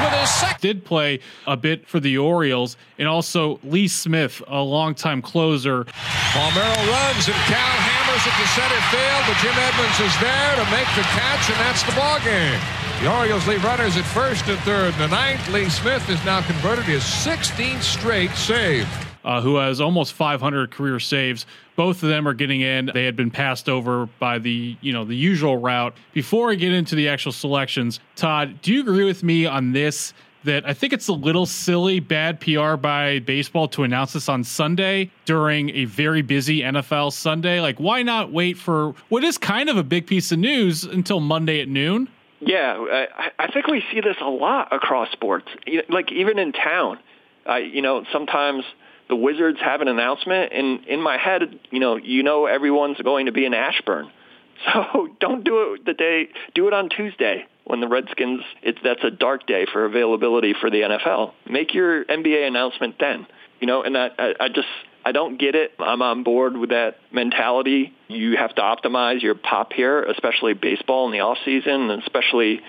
With 0.00 0.20
his 0.20 0.30
second. 0.30 0.60
Did 0.60 0.84
play 0.84 1.20
a 1.46 1.56
bit 1.56 1.86
for 1.86 2.00
the 2.00 2.18
Orioles, 2.18 2.76
and 2.98 3.08
also 3.08 3.60
Lee 3.62 3.88
Smith, 3.88 4.42
a 4.46 4.62
longtime 4.62 5.22
closer. 5.22 5.84
Palmeiro 5.84 6.76
runs, 6.88 7.26
and 7.28 7.40
Cal 7.46 7.76
hammers 7.84 8.24
it 8.26 8.34
to 8.34 8.46
center 8.56 8.80
field, 8.90 9.22
but 9.26 9.36
Jim 9.40 9.56
Edmonds 9.56 10.00
is 10.00 10.14
there 10.20 10.56
to 10.56 10.64
make 10.70 10.88
the 10.96 11.02
catch, 11.14 11.50
and 11.50 11.58
that's 11.60 11.82
the 11.82 11.92
ball 11.92 12.18
game. 12.20 12.60
The 13.02 13.10
Orioles 13.10 13.46
leave 13.46 13.64
runners 13.64 13.96
at 13.96 14.04
first 14.04 14.46
and 14.48 14.58
third. 14.60 14.92
In 14.94 15.00
the 15.00 15.08
ninth, 15.08 15.48
Lee 15.48 15.68
Smith 15.68 16.02
has 16.02 16.22
now 16.24 16.42
converted 16.42 16.84
his 16.84 17.02
16th 17.02 17.82
straight 17.82 18.30
save. 18.32 18.86
Uh, 19.24 19.40
who 19.40 19.56
has 19.56 19.80
almost 19.80 20.12
500 20.12 20.70
career 20.70 21.00
saves. 21.00 21.46
Both 21.76 22.02
of 22.02 22.08
them 22.08 22.26
are 22.26 22.34
getting 22.34 22.60
in. 22.60 22.90
They 22.92 23.04
had 23.04 23.16
been 23.16 23.30
passed 23.30 23.68
over 23.68 24.06
by 24.18 24.38
the 24.38 24.76
you 24.80 24.92
know 24.92 25.04
the 25.04 25.16
usual 25.16 25.56
route. 25.56 25.94
Before 26.12 26.50
I 26.50 26.54
get 26.54 26.72
into 26.72 26.94
the 26.94 27.08
actual 27.08 27.32
selections, 27.32 28.00
Todd, 28.16 28.60
do 28.62 28.72
you 28.72 28.80
agree 28.80 29.04
with 29.04 29.22
me 29.22 29.46
on 29.46 29.72
this? 29.72 30.12
That 30.44 30.66
I 30.66 30.72
think 30.72 30.94
it's 30.94 31.08
a 31.08 31.12
little 31.12 31.44
silly, 31.44 32.00
bad 32.00 32.40
PR 32.40 32.76
by 32.76 33.18
baseball 33.18 33.68
to 33.68 33.82
announce 33.82 34.14
this 34.14 34.26
on 34.26 34.42
Sunday 34.42 35.10
during 35.26 35.68
a 35.76 35.84
very 35.84 36.22
busy 36.22 36.62
NFL 36.62 37.12
Sunday. 37.12 37.60
Like, 37.60 37.78
why 37.78 38.02
not 38.02 38.32
wait 38.32 38.56
for 38.56 38.94
what 39.10 39.22
is 39.22 39.36
kind 39.36 39.68
of 39.68 39.76
a 39.76 39.82
big 39.82 40.06
piece 40.06 40.32
of 40.32 40.38
news 40.38 40.84
until 40.84 41.20
Monday 41.20 41.60
at 41.60 41.68
noon? 41.68 42.08
Yeah, 42.40 43.06
I, 43.38 43.52
think 43.52 43.66
we 43.66 43.82
see 43.92 44.00
this 44.00 44.16
a 44.18 44.30
lot 44.30 44.72
across 44.72 45.12
sports. 45.12 45.46
Like 45.90 46.10
even 46.10 46.38
in 46.38 46.52
town, 46.52 46.98
I, 47.44 47.58
you 47.58 47.82
know, 47.82 48.04
sometimes 48.10 48.64
the 49.10 49.16
Wizards 49.16 49.58
have 49.60 49.82
an 49.82 49.88
announcement, 49.88 50.52
and 50.54 50.86
in 50.86 51.02
my 51.02 51.18
head, 51.18 51.58
you 51.70 51.80
know, 51.80 51.96
you 51.96 52.22
know 52.22 52.46
everyone's 52.46 52.98
going 52.98 53.26
to 53.26 53.32
be 53.32 53.44
in 53.44 53.52
Ashburn, 53.52 54.10
so 54.72 55.08
don't 55.20 55.44
do 55.44 55.74
it 55.74 55.84
the 55.84 55.92
day. 55.92 56.28
Do 56.54 56.66
it 56.68 56.72
on 56.72 56.88
Tuesday 56.88 57.44
when 57.64 57.80
the 57.80 57.88
Redskins. 57.88 58.40
It's 58.62 58.78
that's 58.82 59.04
a 59.04 59.10
dark 59.10 59.46
day 59.46 59.66
for 59.70 59.84
availability 59.84 60.54
for 60.58 60.70
the 60.70 60.80
NFL. 60.80 61.32
Make 61.48 61.74
your 61.74 62.04
NBA 62.04 62.46
announcement 62.46 62.96
then. 62.98 63.26
You 63.60 63.66
know, 63.66 63.82
and 63.82 63.98
I, 63.98 64.08
I, 64.18 64.34
I 64.40 64.48
just 64.48 64.68
I 65.04 65.12
don't 65.12 65.38
get 65.38 65.54
it. 65.54 65.72
I'm 65.78 66.02
on 66.02 66.22
board 66.22 66.56
with 66.56 66.70
that 66.70 66.96
mentality. 67.12 67.92
You 68.08 68.36
have 68.36 68.54
to 68.54 68.62
optimize 68.62 69.22
your 69.22 69.34
pop 69.34 69.72
here, 69.72 70.02
especially 70.02 70.54
baseball 70.54 71.06
in 71.06 71.12
the 71.12 71.20
off 71.20 71.38
season, 71.44 71.90
and 71.90 72.02
especially 72.02 72.60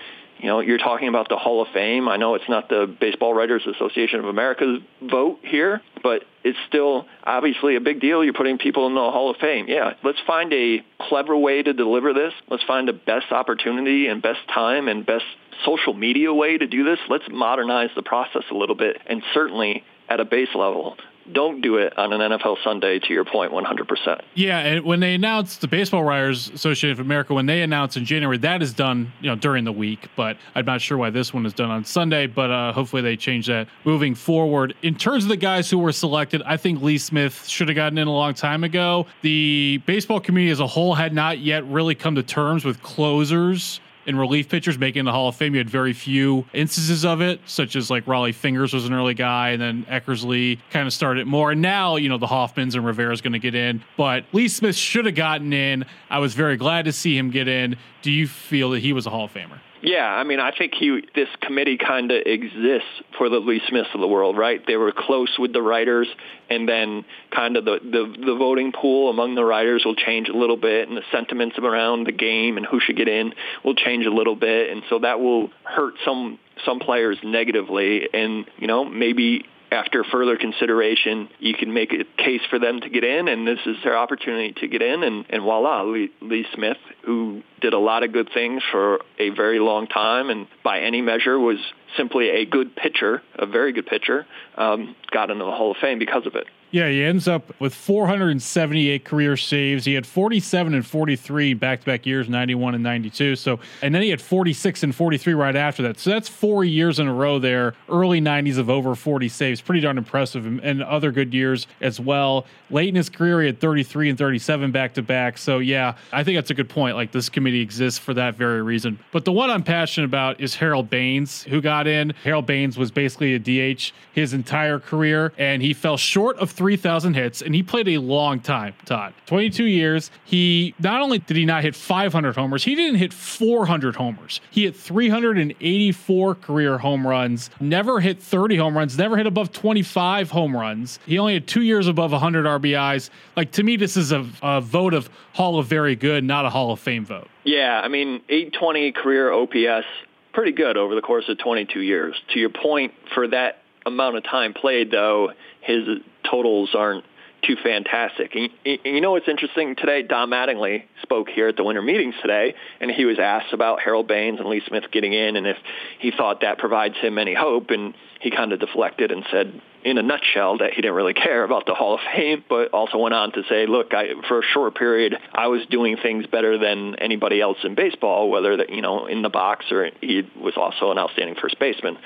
you 0.42 0.48
know, 0.48 0.58
you're 0.58 0.78
talking 0.78 1.06
about 1.06 1.28
the 1.28 1.36
Hall 1.36 1.62
of 1.62 1.68
Fame. 1.72 2.08
I 2.08 2.16
know 2.16 2.34
it's 2.34 2.48
not 2.48 2.68
the 2.68 2.92
Baseball 3.00 3.32
Writers 3.32 3.62
Association 3.64 4.18
of 4.18 4.26
America's 4.26 4.80
vote 5.00 5.38
here, 5.42 5.80
but 6.02 6.24
it's 6.42 6.58
still 6.66 7.06
obviously 7.22 7.76
a 7.76 7.80
big 7.80 8.00
deal. 8.00 8.24
You're 8.24 8.34
putting 8.34 8.58
people 8.58 8.88
in 8.88 8.94
the 8.94 9.00
Hall 9.00 9.30
of 9.30 9.36
Fame. 9.36 9.66
Yeah, 9.68 9.92
let's 10.02 10.18
find 10.26 10.52
a 10.52 10.84
clever 11.00 11.36
way 11.36 11.62
to 11.62 11.72
deliver 11.72 12.12
this. 12.12 12.32
Let's 12.48 12.64
find 12.64 12.88
the 12.88 12.92
best 12.92 13.30
opportunity 13.30 14.08
and 14.08 14.20
best 14.20 14.40
time 14.52 14.88
and 14.88 15.06
best 15.06 15.24
social 15.64 15.94
media 15.94 16.34
way 16.34 16.58
to 16.58 16.66
do 16.66 16.82
this. 16.82 16.98
Let's 17.08 17.24
modernize 17.30 17.90
the 17.94 18.02
process 18.02 18.42
a 18.50 18.54
little 18.54 18.74
bit 18.74 19.00
and 19.06 19.22
certainly 19.32 19.84
at 20.08 20.18
a 20.18 20.24
base 20.24 20.54
level. 20.56 20.96
Don't 21.30 21.60
do 21.60 21.76
it 21.76 21.96
on 21.96 22.12
an 22.12 22.20
NFL 22.32 22.56
Sunday, 22.64 22.98
to 22.98 23.12
your 23.12 23.24
point, 23.24 23.52
100%. 23.52 24.20
Yeah, 24.34 24.58
and 24.58 24.84
when 24.84 25.00
they 25.00 25.14
announced 25.14 25.60
the 25.60 25.68
Baseball 25.68 26.02
Writers 26.02 26.50
Association 26.50 26.90
of 26.90 27.00
America, 27.00 27.32
when 27.34 27.46
they 27.46 27.62
announced 27.62 27.96
in 27.96 28.04
January, 28.04 28.38
that 28.38 28.62
is 28.62 28.72
done, 28.72 29.12
you 29.20 29.28
know, 29.28 29.36
during 29.36 29.64
the 29.64 29.72
week. 29.72 30.08
But 30.16 30.36
I'm 30.54 30.64
not 30.64 30.80
sure 30.80 30.98
why 30.98 31.10
this 31.10 31.32
one 31.32 31.46
is 31.46 31.52
done 31.52 31.70
on 31.70 31.84
Sunday. 31.84 32.26
But 32.26 32.50
uh, 32.50 32.72
hopefully 32.72 33.02
they 33.02 33.16
change 33.16 33.46
that 33.46 33.68
moving 33.84 34.14
forward. 34.14 34.74
In 34.82 34.94
terms 34.96 35.24
of 35.24 35.28
the 35.28 35.36
guys 35.36 35.70
who 35.70 35.78
were 35.78 35.92
selected, 35.92 36.42
I 36.42 36.56
think 36.56 36.82
Lee 36.82 36.98
Smith 36.98 37.46
should 37.46 37.68
have 37.68 37.76
gotten 37.76 37.98
in 37.98 38.08
a 38.08 38.12
long 38.12 38.34
time 38.34 38.64
ago. 38.64 39.06
The 39.22 39.80
baseball 39.86 40.20
community 40.20 40.50
as 40.50 40.60
a 40.60 40.66
whole 40.66 40.94
had 40.94 41.12
not 41.12 41.38
yet 41.38 41.64
really 41.66 41.94
come 41.94 42.16
to 42.16 42.22
terms 42.22 42.64
with 42.64 42.82
closers 42.82 43.80
and 44.06 44.18
relief 44.18 44.48
pitchers 44.48 44.78
making 44.78 45.04
the 45.04 45.12
Hall 45.12 45.28
of 45.28 45.36
Fame. 45.36 45.54
You 45.54 45.58
had 45.58 45.70
very 45.70 45.92
few 45.92 46.44
instances 46.52 47.04
of 47.04 47.20
it, 47.20 47.40
such 47.46 47.76
as 47.76 47.90
like 47.90 48.04
Rollie 48.06 48.34
Fingers 48.34 48.72
was 48.72 48.86
an 48.86 48.92
early 48.92 49.14
guy, 49.14 49.50
and 49.50 49.62
then 49.62 49.84
Eckersley 49.88 50.58
kind 50.70 50.86
of 50.86 50.92
started 50.92 51.26
more. 51.26 51.52
And 51.52 51.62
now, 51.62 51.96
you 51.96 52.08
know, 52.08 52.18
the 52.18 52.26
Hoffmans 52.26 52.74
and 52.74 52.84
Rivera's 52.84 53.20
going 53.20 53.32
to 53.32 53.38
get 53.38 53.54
in. 53.54 53.82
But 53.96 54.24
Lee 54.32 54.48
Smith 54.48 54.76
should 54.76 55.06
have 55.06 55.14
gotten 55.14 55.52
in. 55.52 55.84
I 56.10 56.18
was 56.18 56.34
very 56.34 56.56
glad 56.56 56.84
to 56.86 56.92
see 56.92 57.16
him 57.16 57.30
get 57.30 57.48
in. 57.48 57.76
Do 58.02 58.10
you 58.10 58.26
feel 58.26 58.70
that 58.70 58.80
he 58.80 58.92
was 58.92 59.06
a 59.06 59.10
Hall 59.10 59.24
of 59.24 59.34
Famer? 59.34 59.60
Yeah, 59.82 60.06
I 60.06 60.22
mean, 60.22 60.38
I 60.38 60.52
think 60.56 60.74
he 60.74 61.02
this 61.14 61.28
committee 61.40 61.76
kind 61.76 62.12
of 62.12 62.22
exists 62.24 62.88
for 63.18 63.28
the 63.28 63.38
Lee 63.38 63.60
Smiths 63.68 63.88
of 63.94 64.00
the 64.00 64.06
world, 64.06 64.38
right? 64.38 64.64
They 64.64 64.76
were 64.76 64.92
close 64.96 65.36
with 65.40 65.52
the 65.52 65.60
writers, 65.60 66.06
and 66.48 66.68
then 66.68 67.04
kind 67.34 67.56
of 67.56 67.64
the, 67.64 67.80
the 67.82 68.24
the 68.26 68.36
voting 68.36 68.70
pool 68.70 69.10
among 69.10 69.34
the 69.34 69.44
writers 69.44 69.82
will 69.84 69.96
change 69.96 70.28
a 70.28 70.36
little 70.36 70.56
bit, 70.56 70.88
and 70.88 70.96
the 70.96 71.02
sentiments 71.10 71.58
around 71.58 72.06
the 72.06 72.12
game 72.12 72.58
and 72.58 72.64
who 72.64 72.78
should 72.78 72.96
get 72.96 73.08
in 73.08 73.34
will 73.64 73.74
change 73.74 74.06
a 74.06 74.10
little 74.10 74.36
bit, 74.36 74.70
and 74.70 74.84
so 74.88 75.00
that 75.00 75.18
will 75.18 75.50
hurt 75.64 75.94
some 76.04 76.38
some 76.64 76.78
players 76.78 77.18
negatively, 77.24 78.08
and 78.14 78.46
you 78.58 78.68
know 78.68 78.84
maybe 78.84 79.44
after 79.72 80.04
further 80.04 80.36
consideration, 80.36 81.28
you 81.38 81.54
can 81.54 81.72
make 81.72 81.92
a 81.92 82.04
case 82.22 82.42
for 82.50 82.58
them 82.58 82.80
to 82.80 82.90
get 82.90 83.04
in, 83.04 83.28
and 83.28 83.46
this 83.46 83.58
is 83.66 83.76
their 83.82 83.96
opportunity 83.96 84.52
to 84.60 84.68
get 84.68 84.82
in. 84.82 85.02
And, 85.02 85.24
and 85.30 85.42
voila, 85.42 85.82
Lee, 85.82 86.10
Lee 86.20 86.46
Smith, 86.54 86.76
who 87.04 87.42
did 87.60 87.72
a 87.72 87.78
lot 87.78 88.02
of 88.02 88.12
good 88.12 88.28
things 88.32 88.62
for 88.70 89.00
a 89.18 89.30
very 89.30 89.58
long 89.58 89.86
time, 89.86 90.30
and 90.30 90.46
by 90.62 90.80
any 90.80 91.00
measure 91.00 91.38
was 91.38 91.58
simply 91.96 92.28
a 92.28 92.44
good 92.44 92.76
pitcher, 92.76 93.22
a 93.36 93.46
very 93.46 93.72
good 93.72 93.86
pitcher, 93.86 94.26
um, 94.56 94.94
got 95.10 95.30
into 95.30 95.44
the 95.44 95.50
Hall 95.50 95.70
of 95.70 95.78
Fame 95.78 95.98
because 95.98 96.26
of 96.26 96.34
it. 96.34 96.46
Yeah, 96.72 96.88
he 96.88 97.04
ends 97.04 97.28
up 97.28 97.52
with 97.60 97.74
478 97.74 99.04
career 99.04 99.36
saves. 99.36 99.84
He 99.84 99.92
had 99.92 100.06
47 100.06 100.72
and 100.72 100.86
43 100.86 101.52
back-to-back 101.52 102.06
years, 102.06 102.30
91 102.30 102.74
and 102.74 102.82
92. 102.82 103.36
So, 103.36 103.60
and 103.82 103.94
then 103.94 104.00
he 104.00 104.08
had 104.08 104.22
46 104.22 104.82
and 104.82 104.94
43 104.94 105.34
right 105.34 105.54
after 105.54 105.82
that. 105.82 105.98
So 105.98 106.08
that's 106.08 106.30
four 106.30 106.64
years 106.64 106.98
in 106.98 107.08
a 107.08 107.12
row 107.12 107.38
there. 107.38 107.74
Early 107.90 108.22
90s 108.22 108.56
of 108.56 108.70
over 108.70 108.94
40 108.94 109.28
saves, 109.28 109.60
pretty 109.60 109.82
darn 109.82 109.98
impressive, 109.98 110.46
and 110.46 110.82
other 110.82 111.12
good 111.12 111.34
years 111.34 111.66
as 111.82 112.00
well. 112.00 112.46
Late 112.70 112.88
in 112.88 112.94
his 112.94 113.10
career, 113.10 113.42
he 113.42 113.46
had 113.48 113.60
33 113.60 114.08
and 114.08 114.18
37 114.18 114.72
back-to-back. 114.72 115.36
So 115.36 115.58
yeah, 115.58 115.96
I 116.10 116.24
think 116.24 116.38
that's 116.38 116.50
a 116.50 116.54
good 116.54 116.70
point. 116.70 116.96
Like 116.96 117.12
this 117.12 117.28
committee 117.28 117.60
exists 117.60 117.98
for 117.98 118.14
that 118.14 118.36
very 118.36 118.62
reason. 118.62 118.98
But 119.12 119.26
the 119.26 119.32
one 119.32 119.50
I'm 119.50 119.62
passionate 119.62 120.06
about 120.06 120.40
is 120.40 120.54
Harold 120.54 120.88
Baines, 120.88 121.42
who 121.42 121.60
got 121.60 121.86
in. 121.86 122.14
Harold 122.24 122.46
Baines 122.46 122.78
was 122.78 122.90
basically 122.90 123.34
a 123.34 123.38
DH 123.74 123.92
his 124.14 124.32
entire 124.32 124.78
career, 124.78 125.34
and 125.36 125.60
he 125.60 125.74
fell 125.74 125.98
short 125.98 126.38
of 126.38 126.50
3,000 126.62 127.14
hits, 127.14 127.42
and 127.42 127.56
he 127.56 127.62
played 127.64 127.88
a 127.88 127.98
long 127.98 128.38
time, 128.38 128.72
Todd. 128.84 129.14
22 129.26 129.64
years. 129.64 130.12
He 130.24 130.76
not 130.78 131.02
only 131.02 131.18
did 131.18 131.36
he 131.36 131.44
not 131.44 131.64
hit 131.64 131.74
500 131.74 132.36
homers, 132.36 132.62
he 132.62 132.76
didn't 132.76 133.00
hit 133.00 133.12
400 133.12 133.96
homers. 133.96 134.40
He 134.48 134.62
hit 134.62 134.76
384 134.76 136.36
career 136.36 136.78
home 136.78 137.04
runs, 137.04 137.50
never 137.58 137.98
hit 137.98 138.22
30 138.22 138.58
home 138.58 138.78
runs, 138.78 138.96
never 138.96 139.16
hit 139.16 139.26
above 139.26 139.50
25 139.50 140.30
home 140.30 140.56
runs. 140.56 141.00
He 141.04 141.18
only 141.18 141.34
had 141.34 141.48
two 141.48 141.62
years 141.62 141.88
above 141.88 142.12
100 142.12 142.46
RBIs. 142.46 143.10
Like, 143.36 143.50
to 143.52 143.64
me, 143.64 143.74
this 143.74 143.96
is 143.96 144.12
a, 144.12 144.24
a 144.40 144.60
vote 144.60 144.94
of 144.94 145.10
Hall 145.32 145.58
of 145.58 145.66
Very 145.66 145.96
Good, 145.96 146.22
not 146.22 146.44
a 146.44 146.50
Hall 146.50 146.70
of 146.70 146.78
Fame 146.78 147.04
vote. 147.04 147.26
Yeah, 147.42 147.80
I 147.82 147.88
mean, 147.88 148.20
820 148.28 148.92
career 148.92 149.32
OPS, 149.32 149.84
pretty 150.32 150.52
good 150.52 150.76
over 150.76 150.94
the 150.94 151.02
course 151.02 151.28
of 151.28 151.38
22 151.38 151.80
years. 151.80 152.14
To 152.34 152.38
your 152.38 152.50
point, 152.50 152.94
for 153.12 153.26
that 153.26 153.62
amount 153.84 154.16
of 154.16 154.22
time 154.22 154.54
played, 154.54 154.92
though, 154.92 155.32
his 155.62 155.86
totals 156.28 156.70
aren't 156.74 157.04
too 157.46 157.56
fantastic. 157.62 158.34
And, 158.34 158.78
you 158.84 159.00
know 159.00 159.12
what's 159.12 159.28
interesting 159.28 159.74
today? 159.76 160.02
Don 160.02 160.30
Mattingly 160.30 160.84
spoke 161.02 161.28
here 161.28 161.48
at 161.48 161.56
the 161.56 161.64
winter 161.64 161.82
meetings 161.82 162.14
today, 162.20 162.54
and 162.80 162.90
he 162.90 163.04
was 163.04 163.18
asked 163.18 163.52
about 163.52 163.80
Harold 163.80 164.06
Baines 164.06 164.38
and 164.38 164.48
Lee 164.48 164.62
Smith 164.66 164.84
getting 164.92 165.12
in, 165.12 165.36
and 165.36 165.46
if 165.46 165.56
he 165.98 166.12
thought 166.16 166.42
that 166.42 166.58
provides 166.58 166.96
him 166.96 167.18
any 167.18 167.34
hope. 167.34 167.70
And 167.70 167.94
he 168.20 168.30
kind 168.30 168.52
of 168.52 168.60
deflected 168.60 169.10
and 169.10 169.24
said, 169.30 169.60
in 169.84 169.98
a 169.98 170.02
nutshell, 170.02 170.58
that 170.58 170.70
he 170.74 170.82
didn't 170.82 170.94
really 170.94 171.14
care 171.14 171.42
about 171.42 171.66
the 171.66 171.74
Hall 171.74 171.94
of 171.94 172.00
Fame, 172.14 172.44
but 172.48 172.70
also 172.72 172.98
went 172.98 173.14
on 173.14 173.32
to 173.32 173.42
say, 173.48 173.66
look, 173.66 173.92
I, 173.92 174.10
for 174.28 174.38
a 174.38 174.42
short 174.42 174.76
period, 174.76 175.16
I 175.32 175.48
was 175.48 175.62
doing 175.68 175.96
things 176.00 176.26
better 176.26 176.56
than 176.56 176.94
anybody 177.00 177.40
else 177.40 177.58
in 177.64 177.74
baseball, 177.74 178.30
whether 178.30 178.58
that 178.58 178.70
you 178.70 178.80
know 178.80 179.06
in 179.06 179.22
the 179.22 179.28
box 179.28 179.66
or 179.72 179.90
he 180.00 180.22
was 180.40 180.54
also 180.56 180.92
an 180.92 180.98
outstanding 180.98 181.34
first 181.40 181.58
baseman 181.58 181.98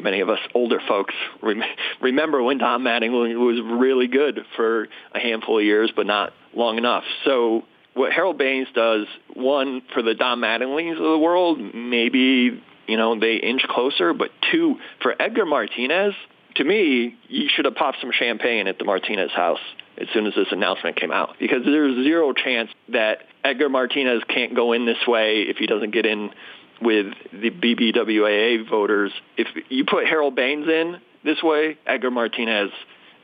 many 0.00 0.20
of 0.20 0.28
us 0.28 0.38
older 0.54 0.80
folks 0.86 1.14
rem- 1.42 1.62
remember 2.00 2.42
when 2.42 2.58
Don 2.58 2.82
Mattingly 2.82 3.34
was 3.34 3.60
really 3.78 4.08
good 4.08 4.40
for 4.56 4.88
a 5.14 5.18
handful 5.18 5.58
of 5.58 5.64
years, 5.64 5.92
but 5.94 6.06
not 6.06 6.32
long 6.54 6.78
enough. 6.78 7.04
So 7.24 7.64
what 7.94 8.12
Harold 8.12 8.38
Baines 8.38 8.68
does, 8.74 9.06
one 9.34 9.82
for 9.92 10.02
the 10.02 10.14
Don 10.14 10.38
Mattinglys 10.38 10.92
of 10.92 11.12
the 11.12 11.18
world, 11.18 11.58
maybe 11.74 12.62
you 12.86 12.96
know 12.96 13.18
they 13.18 13.36
inch 13.36 13.62
closer, 13.68 14.12
but 14.12 14.30
two 14.50 14.76
for 15.02 15.14
Edgar 15.20 15.46
Martinez. 15.46 16.14
To 16.56 16.64
me, 16.64 17.16
you 17.28 17.48
should 17.48 17.64
have 17.64 17.74
popped 17.74 17.98
some 18.02 18.12
champagne 18.12 18.66
at 18.66 18.78
the 18.78 18.84
Martinez 18.84 19.30
house 19.30 19.60
as 19.96 20.06
soon 20.12 20.26
as 20.26 20.34
this 20.34 20.48
announcement 20.50 20.96
came 20.96 21.10
out 21.10 21.36
because 21.38 21.64
there's 21.64 22.04
zero 22.04 22.34
chance 22.34 22.70
that 22.90 23.20
Edgar 23.42 23.68
Martinez 23.68 24.22
can't 24.28 24.54
go 24.54 24.72
in 24.72 24.84
this 24.84 24.98
way 25.06 25.42
if 25.42 25.56
he 25.56 25.66
doesn't 25.66 25.92
get 25.92 26.04
in 26.04 26.30
with 26.82 27.06
the 27.32 27.50
BBWAA 27.50 28.68
voters. 28.68 29.12
If 29.36 29.48
you 29.68 29.84
put 29.84 30.06
Harold 30.06 30.34
Baines 30.34 30.68
in 30.68 31.00
this 31.24 31.42
way, 31.42 31.78
Edgar 31.86 32.10
Martinez 32.10 32.70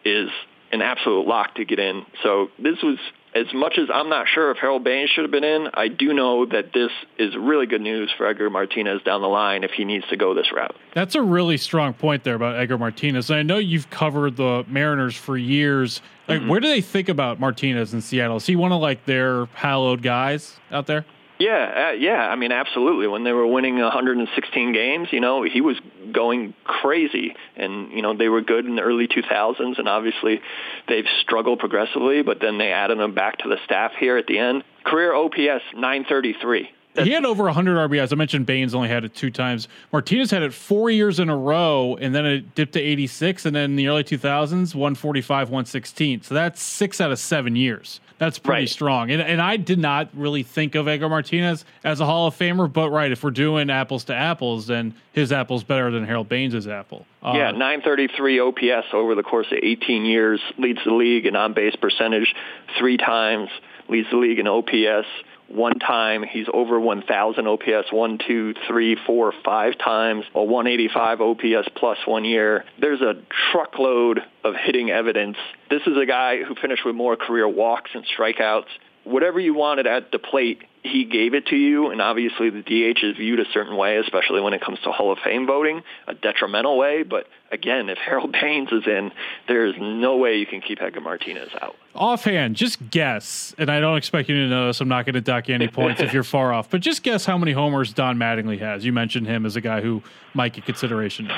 is 0.05 0.31
an 0.73 0.83
absolute 0.83 1.27
lock 1.27 1.55
to 1.57 1.65
get 1.65 1.79
in. 1.79 2.05
So 2.23 2.49
this 2.59 2.77
was 2.83 2.99
as 3.35 3.47
much 3.53 3.79
as 3.79 3.89
I'm 3.93 4.09
not 4.09 4.27
sure 4.29 4.51
if 4.51 4.59
Harold 4.59 4.85
Baines 4.85 5.11
should 5.11 5.23
have 5.23 5.31
been 5.31 5.45
in, 5.45 5.69
I 5.75 5.89
do 5.89 6.13
know 6.13 6.47
that 6.47 6.73
this 6.73 6.91
is 7.19 7.37
really 7.37 7.67
good 7.67 7.81
news 7.81 8.11
for 8.17 8.27
Edgar 8.27 8.51
Martinez 8.51 9.03
down 9.03 9.21
the 9.21 9.29
line 9.29 9.65
if 9.65 9.71
he 9.73 9.85
needs 9.85 10.07
to 10.09 10.17
go 10.17 10.35
this 10.35 10.51
route. 10.53 10.75
That's 10.95 11.15
a 11.15 11.23
really 11.23 11.57
strong 11.57 11.93
point 11.95 12.25
there 12.25 12.35
about 12.35 12.57
Edgar 12.57 12.79
Martinez. 12.79 13.31
And 13.31 13.39
I 13.39 13.43
know 13.43 13.59
you've 13.59 13.91
covered 13.91 14.37
the 14.37 14.65
Mariners 14.69 15.17
for 15.17 15.37
years. 15.37 16.01
Like, 16.27 16.41
mm-hmm. 16.41 16.49
where 16.49 16.61
do 16.61 16.69
they 16.69 16.81
think 16.81 17.09
about 17.09 17.39
Martinez 17.39 17.93
in 17.93 18.01
Seattle? 18.01 18.37
Is 18.37 18.47
he 18.47 18.57
one 18.57 18.73
of 18.73 18.81
like 18.81 19.05
their 19.05 19.47
hallowed 19.47 20.03
guys 20.03 20.57
out 20.71 20.87
there? 20.87 21.05
Yeah, 21.39 21.91
uh, 21.91 21.93
yeah. 21.93 22.29
I 22.29 22.37
mean, 22.37 22.51
absolutely. 22.51 23.07
When 23.07 23.23
they 23.23 23.33
were 23.33 23.47
winning 23.47 23.79
116 23.79 24.73
games, 24.73 25.09
you 25.13 25.21
know, 25.21 25.45
he 25.45 25.61
was 25.61 25.77
going 26.13 26.55
crazy, 26.65 27.35
and 27.57 27.93
you 27.93 28.03
know 28.03 28.17
they 28.17 28.29
were 28.29 28.41
good 28.41 28.67
in 28.67 28.75
the 28.75 28.83
early 28.83 29.07
2000s, 29.07 29.79
and 29.79 29.89
obviously 29.89 30.41
they've 30.89 31.07
struggled 31.23 31.61
progressively. 31.61 32.23
But 32.23 32.41
then 32.41 32.59
they 32.59 32.73
added 32.73 32.99
him 32.99 33.15
back 33.15 33.39
to 33.39 33.49
the 33.49 33.59
staff 33.65 33.93
here 33.99 34.17
at 34.17 34.27
the 34.27 34.39
end. 34.39 34.65
Career 34.85 35.15
OPS 35.15 35.63
933 35.75 36.71
he 37.05 37.13
had 37.13 37.25
over 37.25 37.45
100 37.45 37.91
RBIs. 37.91 38.13
I 38.13 38.17
mentioned 38.17 38.47
Baines 38.47 38.75
only 38.75 38.89
had 38.89 39.05
it 39.05 39.15
two 39.15 39.31
times. 39.31 39.69
Martinez 39.93 40.31
had 40.31 40.43
it 40.43 40.53
four 40.53 40.91
years 40.91 41.19
in 41.21 41.29
a 41.29 41.37
row, 41.37 41.97
and 42.01 42.15
then 42.15 42.27
it 42.27 42.55
dipped 42.55 42.73
to 42.75 42.81
86, 42.81 43.47
and 43.47 43.55
then 43.55 43.71
in 43.71 43.77
the 43.77 43.89
early 43.89 44.05
2000s, 44.05 44.75
145, 44.75 45.49
116. 45.49 46.23
So 46.23 46.35
that's 46.35 46.63
six 46.63 47.01
out 47.01 47.11
of 47.11 47.19
seven 47.19 47.57
years. 47.57 48.01
That's 48.19 48.39
pretty 48.39 48.63
right. 48.63 48.69
strong. 48.69 49.11
And, 49.11 49.23
and 49.23 49.41
I 49.41 49.57
did 49.57 49.79
not 49.79 50.09
really 50.13 50.43
think 50.43 50.75
of 50.75 50.89
Edgar 50.89 51.09
Martinez 51.09 51.65
as 51.85 52.01
a 52.01 52.05
Hall 52.05 52.27
of 52.27 52.37
Famer, 52.37 52.71
but 52.71 52.91
right, 52.91 53.13
if 53.13 53.23
we're 53.23 53.31
doing 53.31 53.71
apples 53.71 54.05
to 54.05 54.15
apples, 54.15 54.67
then 54.67 54.95
his 55.13 55.31
apple's 55.31 55.63
better 55.63 55.91
than 55.91 56.05
Harold 56.05 56.29
Baines' 56.29 56.67
apple. 56.67 57.07
Uh, 57.23 57.35
yeah, 57.37 57.51
933 57.53 58.41
OPS 58.41 58.89
over 58.93 59.15
the 59.15 59.23
course 59.23 59.47
of 59.53 59.59
18 59.63 60.05
years, 60.05 60.41
leads 60.59 60.81
the 60.85 60.93
league 60.93 61.27
in 61.27 61.37
on 61.37 61.53
base 61.53 61.77
percentage 61.77 62.35
three 62.77 62.97
times, 62.97 63.51
leads 63.89 64.11
the 64.11 64.17
league 64.17 64.41
in 64.41 64.49
OPS 64.49 65.07
one 65.49 65.79
time. 65.79 66.23
He's 66.23 66.47
over 66.53 66.79
1,000 66.79 67.47
OPS 67.47 67.93
one, 67.93 68.19
two, 68.27 68.55
three, 68.67 68.97
four, 69.07 69.33
five 69.45 69.79
times, 69.79 70.25
a 70.35 70.43
185 70.43 71.21
OPS 71.21 71.69
plus 71.75 71.99
one 72.07 72.25
year. 72.25 72.65
There's 72.81 73.01
a 73.01 73.15
truckload 73.53 74.21
of 74.45 74.55
hitting 74.55 74.91
evidence. 74.91 75.37
This 75.71 75.83
is 75.87 75.97
a 76.01 76.07
guy 76.07 76.43
who 76.43 76.55
finished 76.55 76.85
with 76.85 76.95
more 76.95 77.17
career 77.17 77.49
walks 77.49 77.91
and 77.95 78.05
strikeouts 78.07 78.69
whatever 79.09 79.41
you 79.41 79.55
wanted 79.55 79.87
at 79.87 80.13
the 80.13 80.19
plate, 80.19 80.63
he 80.83 81.05
gave 81.05 81.35
it 81.35 81.47
to 81.47 81.57
you. 81.57 81.91
And 81.91 82.01
obviously, 82.01 82.51
the 82.51 82.63
DH 82.63 83.03
is 83.03 83.17
viewed 83.17 83.41
a 83.41 83.45
certain 83.53 83.77
way, 83.77 83.97
especially 83.99 84.41
when 84.41 84.55
it 84.55 84.61
comes 84.61 84.79
to 84.81 84.93
Hall 84.93 85.13
of 85.13 85.19
Fame 85.19 85.47
voting, 85.47 85.83
a 86.07 86.15
detrimental 86.15 86.79
way. 86.79 87.03
But 87.03 87.27
again, 87.51 87.89
if 87.89 87.99
Harold 87.99 88.33
Baines 88.33 88.71
is 88.73 88.87
in, 88.87 89.11
there's 89.49 89.75
no 89.79 90.17
way 90.17 90.37
you 90.37 90.47
can 90.47 90.61
keep 90.61 90.81
Edgar 90.81 91.01
Martinez 91.01 91.51
out. 91.61 91.77
Offhand, 91.95 92.57
just 92.57 92.91
guess, 92.91 93.55
and 93.59 93.71
I 93.71 93.81
don't 93.81 93.97
expect 93.97 94.29
you 94.29 94.37
to 94.37 94.49
know 94.49 94.69
this. 94.69 94.81
I'm 94.81 94.89
not 94.89 95.05
going 95.05 95.15
to 95.15 95.21
duck 95.21 95.51
any 95.51 95.69
points 95.69 96.01
if 96.01 96.13
you're 96.13 96.23
far 96.23 96.53
off, 96.53 96.71
but 96.71 96.81
just 96.81 97.03
guess 97.03 97.25
how 97.25 97.39
many 97.39 97.53
homers 97.53 97.93
Don 97.93 98.17
Mattingly 98.17 98.59
has. 98.61 98.85
You 98.85 98.93
mentioned 98.93 99.27
him 99.27 99.45
as 99.47 99.57
a 99.57 99.61
guy 99.61 99.81
who 99.81 100.03
might 100.35 100.53
get 100.53 100.65
consideration. 100.65 101.31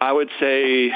I 0.00 0.12
would 0.12 0.30
say 0.38 0.90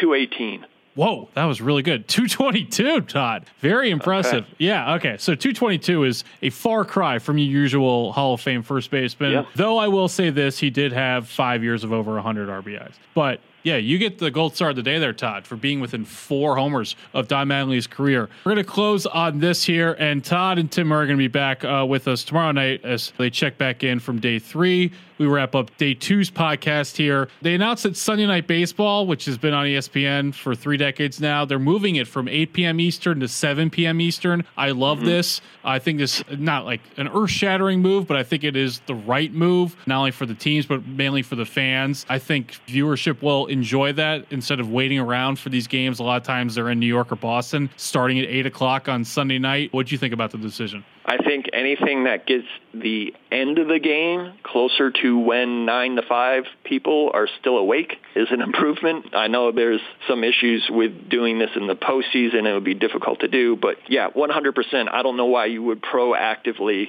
218. 0.00 0.66
Whoa, 0.98 1.28
that 1.34 1.44
was 1.44 1.60
really 1.60 1.82
good. 1.82 2.08
222, 2.08 3.02
Todd. 3.02 3.46
Very 3.60 3.90
impressive. 3.90 4.42
Okay. 4.42 4.54
Yeah, 4.58 4.94
okay. 4.94 5.16
So 5.16 5.36
222 5.36 6.02
is 6.02 6.24
a 6.42 6.50
far 6.50 6.84
cry 6.84 7.20
from 7.20 7.38
your 7.38 7.48
usual 7.48 8.12
Hall 8.12 8.34
of 8.34 8.40
Fame 8.40 8.64
first 8.64 8.90
baseman. 8.90 9.46
Though 9.54 9.78
I 9.78 9.86
will 9.86 10.08
say 10.08 10.30
this, 10.30 10.58
he 10.58 10.70
did 10.70 10.92
have 10.92 11.28
five 11.28 11.62
years 11.62 11.84
of 11.84 11.92
over 11.92 12.14
100 12.14 12.48
RBIs. 12.48 12.94
But 13.14 13.38
Yeah, 13.62 13.76
you 13.76 13.98
get 13.98 14.18
the 14.18 14.30
gold 14.30 14.54
star 14.54 14.70
of 14.70 14.76
the 14.76 14.82
day 14.82 14.98
there, 14.98 15.12
Todd, 15.12 15.46
for 15.46 15.56
being 15.56 15.80
within 15.80 16.04
four 16.04 16.56
homers 16.56 16.94
of 17.12 17.28
Don 17.28 17.48
Mattingly's 17.48 17.86
career. 17.86 18.28
We're 18.44 18.54
going 18.54 18.64
to 18.64 18.70
close 18.70 19.04
on 19.04 19.40
this 19.40 19.64
here, 19.64 19.96
and 19.98 20.24
Todd 20.24 20.58
and 20.58 20.70
Tim 20.70 20.92
are 20.92 21.06
going 21.06 21.18
to 21.18 21.22
be 21.22 21.28
back 21.28 21.64
uh, 21.64 21.84
with 21.88 22.06
us 22.06 22.24
tomorrow 22.24 22.52
night 22.52 22.84
as 22.84 23.12
they 23.18 23.30
check 23.30 23.58
back 23.58 23.82
in 23.82 23.98
from 23.98 24.20
day 24.20 24.38
three. 24.38 24.92
We 25.18 25.26
wrap 25.26 25.56
up 25.56 25.76
day 25.78 25.94
two's 25.94 26.30
podcast 26.30 26.96
here. 26.96 27.28
They 27.42 27.54
announced 27.54 27.82
that 27.82 27.96
Sunday 27.96 28.26
Night 28.26 28.46
Baseball, 28.46 29.04
which 29.04 29.24
has 29.24 29.36
been 29.36 29.52
on 29.52 29.66
ESPN 29.66 30.32
for 30.32 30.54
three 30.54 30.76
decades 30.76 31.20
now, 31.20 31.44
they're 31.44 31.58
moving 31.58 31.96
it 31.96 32.06
from 32.06 32.28
8 32.28 32.52
p.m. 32.52 32.78
Eastern 32.78 33.18
to 33.20 33.26
7 33.26 33.68
p.m. 33.68 34.00
Eastern. 34.00 34.44
I 34.56 34.70
love 34.70 34.98
mm-hmm. 34.98 35.08
this. 35.08 35.40
I 35.64 35.80
think 35.80 35.98
this 35.98 36.22
not 36.30 36.64
like 36.64 36.80
an 36.96 37.08
earth-shattering 37.08 37.82
move, 37.82 38.06
but 38.06 38.16
I 38.16 38.22
think 38.22 38.44
it 38.44 38.54
is 38.54 38.80
the 38.86 38.94
right 38.94 39.32
move, 39.32 39.76
not 39.86 39.98
only 39.98 40.12
for 40.12 40.24
the 40.24 40.34
teams 40.34 40.66
but 40.66 40.86
mainly 40.86 41.22
for 41.22 41.34
the 41.34 41.44
fans. 41.44 42.06
I 42.08 42.20
think 42.20 42.52
viewership 42.68 43.20
will 43.20 43.47
enjoy 43.48 43.92
that 43.94 44.26
instead 44.30 44.60
of 44.60 44.70
waiting 44.70 44.98
around 44.98 45.38
for 45.38 45.48
these 45.48 45.66
games. 45.66 45.98
A 45.98 46.02
lot 46.02 46.16
of 46.16 46.22
times 46.22 46.54
they're 46.54 46.70
in 46.70 46.80
New 46.80 46.86
York 46.86 47.12
or 47.12 47.16
Boston, 47.16 47.70
starting 47.76 48.18
at 48.18 48.26
eight 48.26 48.46
o'clock 48.46 48.88
on 48.88 49.04
Sunday 49.04 49.38
night. 49.38 49.72
What 49.72 49.86
do 49.86 49.92
you 49.92 49.98
think 49.98 50.14
about 50.14 50.30
the 50.30 50.38
decision? 50.38 50.84
I 51.04 51.16
think 51.16 51.46
anything 51.54 52.04
that 52.04 52.26
gets 52.26 52.46
the 52.74 53.14
end 53.32 53.58
of 53.58 53.68
the 53.68 53.78
game 53.78 54.34
closer 54.42 54.90
to 54.90 55.18
when 55.18 55.64
nine 55.64 55.96
to 55.96 56.02
five 56.02 56.44
people 56.64 57.10
are 57.14 57.26
still 57.40 57.56
awake 57.56 57.94
is 58.14 58.28
an 58.30 58.42
improvement. 58.42 59.14
I 59.14 59.28
know 59.28 59.50
there's 59.50 59.80
some 60.06 60.22
issues 60.22 60.68
with 60.68 61.08
doing 61.08 61.38
this 61.38 61.50
in 61.56 61.66
the 61.66 61.76
postseason. 61.76 62.46
It 62.46 62.52
would 62.52 62.64
be 62.64 62.74
difficult 62.74 63.20
to 63.20 63.28
do, 63.28 63.56
but 63.56 63.76
yeah, 63.88 64.10
100%. 64.10 64.88
I 64.92 65.02
don't 65.02 65.16
know 65.16 65.26
why 65.26 65.46
you 65.46 65.62
would 65.62 65.80
proactively 65.80 66.88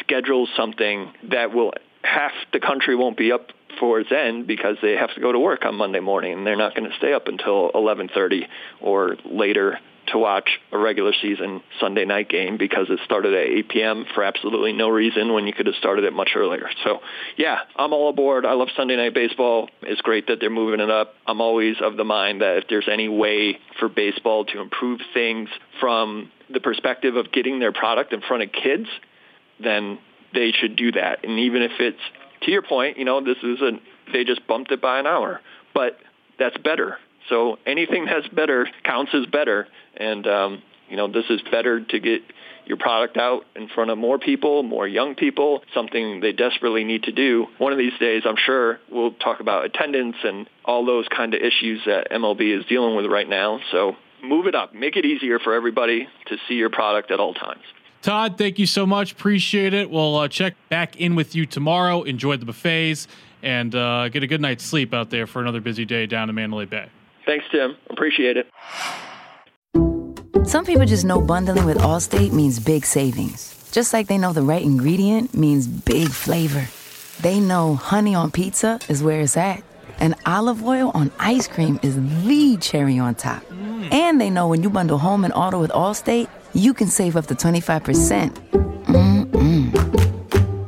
schedule 0.00 0.46
something 0.56 1.12
that 1.30 1.54
will 1.54 1.72
half 2.02 2.32
the 2.52 2.60
country 2.60 2.94
won't 2.94 3.16
be 3.16 3.32
up 3.32 3.48
for 3.78 4.00
end 4.00 4.46
because 4.46 4.76
they 4.82 4.92
have 4.92 5.14
to 5.14 5.20
go 5.20 5.32
to 5.32 5.38
work 5.38 5.64
on 5.64 5.74
Monday 5.76 6.00
morning 6.00 6.32
and 6.32 6.46
they're 6.46 6.56
not 6.56 6.74
going 6.74 6.88
to 6.88 6.96
stay 6.96 7.12
up 7.12 7.28
until 7.28 7.70
11:30 7.72 8.46
or 8.80 9.16
later 9.24 9.78
to 10.08 10.18
watch 10.18 10.60
a 10.72 10.78
regular 10.78 11.12
season 11.22 11.62
Sunday 11.80 12.04
night 12.04 12.28
game 12.28 12.56
because 12.58 12.86
it 12.90 13.00
started 13.04 13.32
at 13.32 13.46
8 13.46 13.68
p.m. 13.68 14.04
for 14.14 14.22
absolutely 14.22 14.72
no 14.72 14.88
reason 14.88 15.32
when 15.32 15.46
you 15.46 15.52
could 15.52 15.66
have 15.66 15.74
started 15.76 16.04
it 16.04 16.12
much 16.12 16.30
earlier. 16.36 16.68
So, 16.84 17.00
yeah, 17.36 17.60
I'm 17.76 17.92
all 17.92 18.10
aboard. 18.10 18.44
I 18.44 18.52
love 18.52 18.68
Sunday 18.76 18.96
night 18.96 19.14
baseball. 19.14 19.70
It's 19.82 20.00
great 20.02 20.26
that 20.26 20.40
they're 20.40 20.50
moving 20.50 20.80
it 20.80 20.90
up. 20.90 21.14
I'm 21.26 21.40
always 21.40 21.76
of 21.80 21.96
the 21.96 22.04
mind 22.04 22.42
that 22.42 22.58
if 22.58 22.64
there's 22.68 22.88
any 22.90 23.08
way 23.08 23.58
for 23.78 23.88
baseball 23.88 24.44
to 24.46 24.60
improve 24.60 25.00
things 25.14 25.48
from 25.80 26.30
the 26.52 26.60
perspective 26.60 27.16
of 27.16 27.32
getting 27.32 27.58
their 27.58 27.72
product 27.72 28.12
in 28.12 28.20
front 28.20 28.42
of 28.42 28.50
kids, 28.52 28.88
then 29.62 29.98
they 30.34 30.52
should 30.52 30.76
do 30.76 30.92
that. 30.92 31.24
And 31.24 31.38
even 31.38 31.62
if 31.62 31.72
it's 31.78 32.00
to 32.44 32.50
your 32.50 32.62
point, 32.62 32.98
you 32.98 33.04
know, 33.04 33.22
this 33.22 33.38
is 33.42 33.60
a 33.60 33.72
they 34.12 34.24
just 34.24 34.46
bumped 34.46 34.70
it 34.70 34.80
by 34.80 34.98
an 34.98 35.06
hour, 35.06 35.40
but 35.74 35.98
that's 36.38 36.56
better 36.58 36.98
so 37.28 37.58
anything 37.66 38.04
that's 38.06 38.28
better 38.28 38.68
counts 38.84 39.12
as 39.14 39.26
better. 39.26 39.66
And, 39.96 40.26
um, 40.26 40.62
you 40.88 40.96
know, 40.96 41.10
this 41.10 41.24
is 41.30 41.40
better 41.50 41.80
to 41.80 42.00
get 42.00 42.22
your 42.66 42.76
product 42.76 43.16
out 43.16 43.44
in 43.56 43.68
front 43.68 43.90
of 43.90 43.98
more 43.98 44.18
people, 44.18 44.62
more 44.62 44.88
young 44.88 45.14
people, 45.14 45.62
something 45.74 46.20
they 46.20 46.32
desperately 46.32 46.84
need 46.84 47.04
to 47.04 47.12
do. 47.12 47.46
One 47.58 47.72
of 47.72 47.78
these 47.78 47.92
days, 47.98 48.22
I'm 48.24 48.36
sure 48.44 48.78
we'll 48.90 49.12
talk 49.12 49.40
about 49.40 49.64
attendance 49.66 50.16
and 50.22 50.48
all 50.64 50.86
those 50.86 51.06
kind 51.14 51.34
of 51.34 51.40
issues 51.40 51.82
that 51.86 52.10
MLB 52.10 52.58
is 52.58 52.64
dealing 52.66 52.96
with 52.96 53.06
right 53.06 53.28
now. 53.28 53.60
So 53.70 53.96
move 54.22 54.46
it 54.46 54.54
up. 54.54 54.74
Make 54.74 54.96
it 54.96 55.04
easier 55.04 55.38
for 55.38 55.54
everybody 55.54 56.08
to 56.26 56.36
see 56.48 56.54
your 56.54 56.70
product 56.70 57.10
at 57.10 57.20
all 57.20 57.34
times. 57.34 57.62
Todd, 58.04 58.36
thank 58.36 58.58
you 58.58 58.66
so 58.66 58.84
much. 58.84 59.12
Appreciate 59.12 59.72
it. 59.72 59.90
We'll 59.90 60.16
uh, 60.16 60.28
check 60.28 60.56
back 60.68 60.94
in 60.96 61.14
with 61.14 61.34
you 61.34 61.46
tomorrow. 61.46 62.02
Enjoy 62.02 62.36
the 62.36 62.44
buffets 62.44 63.08
and 63.42 63.74
uh, 63.74 64.10
get 64.10 64.22
a 64.22 64.26
good 64.26 64.42
night's 64.42 64.62
sleep 64.62 64.92
out 64.92 65.08
there 65.08 65.26
for 65.26 65.40
another 65.40 65.62
busy 65.62 65.86
day 65.86 66.04
down 66.04 66.28
in 66.28 66.34
Mandalay 66.34 66.66
Bay. 66.66 66.90
Thanks, 67.24 67.46
Tim. 67.50 67.78
Appreciate 67.88 68.36
it. 68.36 68.46
Some 70.46 70.66
people 70.66 70.84
just 70.84 71.06
know 71.06 71.22
bundling 71.22 71.64
with 71.64 71.78
Allstate 71.78 72.30
means 72.30 72.60
big 72.60 72.84
savings. 72.84 73.70
Just 73.72 73.94
like 73.94 74.06
they 74.06 74.18
know 74.18 74.34
the 74.34 74.42
right 74.42 74.62
ingredient 74.62 75.32
means 75.32 75.66
big 75.66 76.08
flavor. 76.08 76.68
They 77.22 77.40
know 77.40 77.74
honey 77.74 78.14
on 78.14 78.30
pizza 78.30 78.80
is 78.86 79.02
where 79.02 79.22
it's 79.22 79.38
at, 79.38 79.64
and 79.98 80.14
olive 80.26 80.62
oil 80.62 80.90
on 80.92 81.10
ice 81.18 81.48
cream 81.48 81.80
is 81.82 81.96
the 82.26 82.58
cherry 82.60 82.98
on 82.98 83.14
top. 83.14 83.42
Mm. 83.44 83.90
And 83.94 84.20
they 84.20 84.28
know 84.28 84.48
when 84.48 84.62
you 84.62 84.68
bundle 84.68 84.98
home 84.98 85.24
and 85.24 85.32
auto 85.32 85.58
with 85.58 85.70
Allstate, 85.70 86.28
you 86.54 86.72
can 86.74 86.88
save 86.88 87.16
up 87.16 87.26
to 87.26 87.34
25%. 87.34 88.30
Mm-mm. 88.86 89.94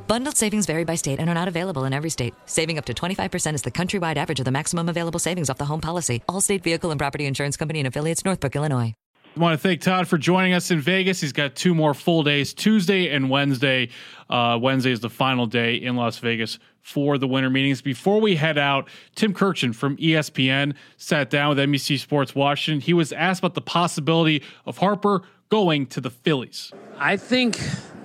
Bundled 0.07 0.37
savings 0.37 0.67
vary 0.67 0.85
by 0.85 0.95
state 0.95 1.19
and 1.19 1.29
are 1.29 1.35
not 1.35 1.49
available 1.49 1.85
in 1.85 1.93
every 1.93 2.11
state. 2.11 2.35
Saving 2.47 2.79
up 2.79 2.85
to 2.87 2.95
25% 2.95 3.55
is 3.55 3.63
the 3.63 3.71
countrywide 3.71 4.17
average 4.17 4.39
of 4.39 4.45
the 4.45 4.51
maximum 4.51 4.89
available 4.89 5.19
savings 5.19 5.51
off 5.51 5.59
the 5.59 5.65
home 5.65 5.81
policy. 5.81 6.23
Allstate 6.29 6.63
Vehicle 6.63 6.91
and 6.91 6.99
Property 6.99 7.27
Insurance 7.27 7.57
Company 7.57 7.81
and 7.81 7.89
affiliates, 7.89 8.25
Northbrook, 8.25 8.57
Illinois. 8.57 8.95
I 9.37 9.41
want 9.41 9.53
to 9.53 9.59
thank 9.59 9.83
Todd 9.83 10.09
for 10.09 10.17
joining 10.17 10.55
us 10.55 10.71
in 10.71 10.81
Vegas. 10.81 11.21
He's 11.21 11.35
got 11.35 11.55
two 11.55 11.75
more 11.75 11.93
full 11.93 12.23
days, 12.23 12.55
Tuesday 12.55 13.11
and 13.11 13.29
Wednesday. 13.29 13.91
Uh, 14.31 14.59
Wednesday 14.59 14.93
is 14.93 15.01
the 15.01 15.11
final 15.11 15.45
day 15.47 15.75
in 15.75 15.95
Las 15.95 16.17
Vegas 16.19 16.59
for 16.81 17.19
the 17.19 17.29
winter 17.29 17.51
meetings. 17.51 17.83
Before 17.83 18.19
we 18.19 18.37
head 18.37 18.57
out, 18.57 18.89
Tim 19.15 19.35
Kurkjian 19.35 19.75
from 19.75 19.99
ESPN 19.99 20.75
sat 20.97 21.29
down 21.29 21.51
with 21.51 21.59
NBC 21.59 21.99
Sports 21.99 22.35
Washington. 22.35 22.81
He 22.81 22.95
was 22.95 23.13
asked 23.13 23.41
about 23.41 23.53
the 23.53 23.61
possibility 23.61 24.43
of 24.65 24.79
Harper 24.79 25.21
going 25.49 25.87
to 25.87 26.01
the 26.01 26.11
Phillies. 26.11 26.73
I 26.99 27.17
think 27.17 27.59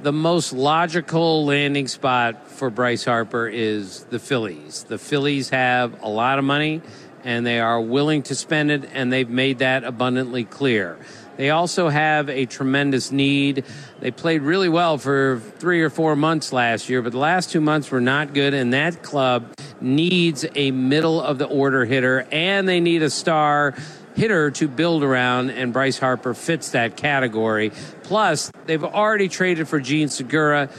the 0.03 0.13
most 0.13 0.53
logical 0.53 1.45
landing 1.45 1.87
spot 1.87 2.47
for 2.49 2.69
Bryce 2.69 3.05
Harper 3.05 3.47
is 3.47 4.03
the 4.05 4.19
Phillies. 4.19 4.83
The 4.83 4.97
Phillies 4.97 5.49
have 5.49 6.01
a 6.03 6.09
lot 6.09 6.39
of 6.39 6.45
money 6.45 6.81
and 7.23 7.45
they 7.45 7.59
are 7.59 7.79
willing 7.79 8.23
to 8.23 8.35
spend 8.35 8.71
it, 8.71 8.89
and 8.93 9.13
they've 9.13 9.29
made 9.29 9.59
that 9.59 9.83
abundantly 9.83 10.43
clear. 10.43 10.97
They 11.37 11.49
also 11.49 11.89
have 11.89 12.29
a 12.29 12.45
tremendous 12.45 13.11
need. 13.11 13.63
They 13.99 14.11
played 14.11 14.41
really 14.41 14.69
well 14.69 14.97
for 14.97 15.39
three 15.57 15.81
or 15.81 15.89
four 15.89 16.15
months 16.15 16.51
last 16.51 16.89
year, 16.89 17.01
but 17.01 17.11
the 17.11 17.19
last 17.19 17.51
two 17.51 17.61
months 17.61 17.91
were 17.91 18.01
not 18.01 18.33
good, 18.33 18.53
and 18.53 18.73
that 18.73 19.03
club 19.03 19.53
needs 19.79 20.45
a 20.55 20.71
middle 20.71 21.21
of 21.21 21.37
the 21.37 21.45
order 21.45 21.85
hitter, 21.85 22.27
and 22.31 22.67
they 22.67 22.79
need 22.79 23.01
a 23.01 23.09
star 23.09 23.75
hitter 24.15 24.51
to 24.51 24.67
build 24.67 25.03
around, 25.03 25.49
and 25.49 25.73
Bryce 25.73 25.97
Harper 25.97 26.33
fits 26.33 26.71
that 26.71 26.97
category. 26.97 27.71
Plus, 28.03 28.51
they've 28.65 28.83
already 28.83 29.27
traded 29.27 29.67
for 29.67 29.79
Jean 29.79 30.09
Segura, 30.09 30.69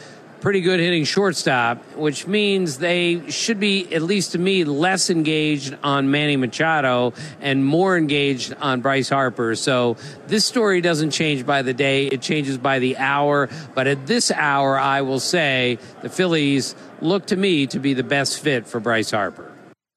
pretty 0.41 0.61
good 0.61 0.81
hitting 0.81 1.05
shortstop, 1.05 1.79
which 1.95 2.27
means 2.27 2.79
they 2.79 3.31
should 3.31 3.61
be, 3.61 3.95
at 3.95 4.03
least 4.03 4.33
to 4.33 4.39
me, 4.39 4.65
less 4.65 5.09
engaged 5.09 5.77
on 5.85 6.11
Manny 6.11 6.37
Machado 6.37 7.15
and 7.41 7.65
more 7.65 7.97
engaged 7.97 8.53
on 8.61 8.81
Bryce 8.81 9.09
Harper. 9.09 9.55
So 9.55 9.97
this 10.27 10.45
story 10.45 10.81
doesn't 10.81 11.13
change 11.13 11.47
by 11.47 11.63
the 11.63 11.73
day, 11.73 12.09
it 12.09 12.23
changes 12.23 12.59
by 12.59 12.81
the 12.81 12.97
hour. 12.97 13.49
But 13.77 13.87
at 13.87 14.09
this 14.09 14.33
hour, 14.33 14.77
I 14.77 15.03
will 15.03 15.21
say 15.21 15.79
the 16.03 16.09
Phillies 16.09 16.75
look 17.01 17.27
to 17.27 17.37
me 17.37 17.69
to 17.69 17.79
be 17.79 17.95
the 17.95 18.03
best 18.03 18.41
fit 18.41 18.67
for 18.67 18.81
Bryce 18.81 19.13
Harper. 19.13 19.52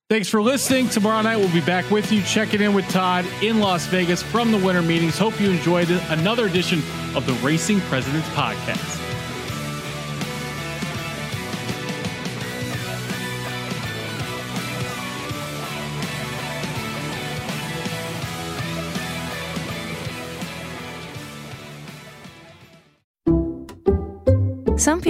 Thanks 0.07 0.29
for 0.29 0.39
listening. 0.39 0.87
Tomorrow 0.87 1.23
night 1.23 1.37
we'll 1.37 1.51
be 1.51 1.61
back 1.61 1.89
with 1.89 2.11
you, 2.11 2.21
checking 2.21 2.61
in 2.61 2.75
with 2.75 2.87
Todd 2.89 3.25
in 3.41 3.59
Las 3.59 3.87
Vegas 3.87 4.21
from 4.21 4.51
the 4.51 4.57
winter 4.59 4.83
meetings. 4.83 5.17
Hope 5.17 5.41
you 5.41 5.49
enjoyed 5.49 5.89
another 5.89 6.45
edition 6.45 6.83
of 7.15 7.25
the 7.25 7.33
Racing 7.43 7.79
Presidents 7.81 8.27
Podcast. 8.29 9.04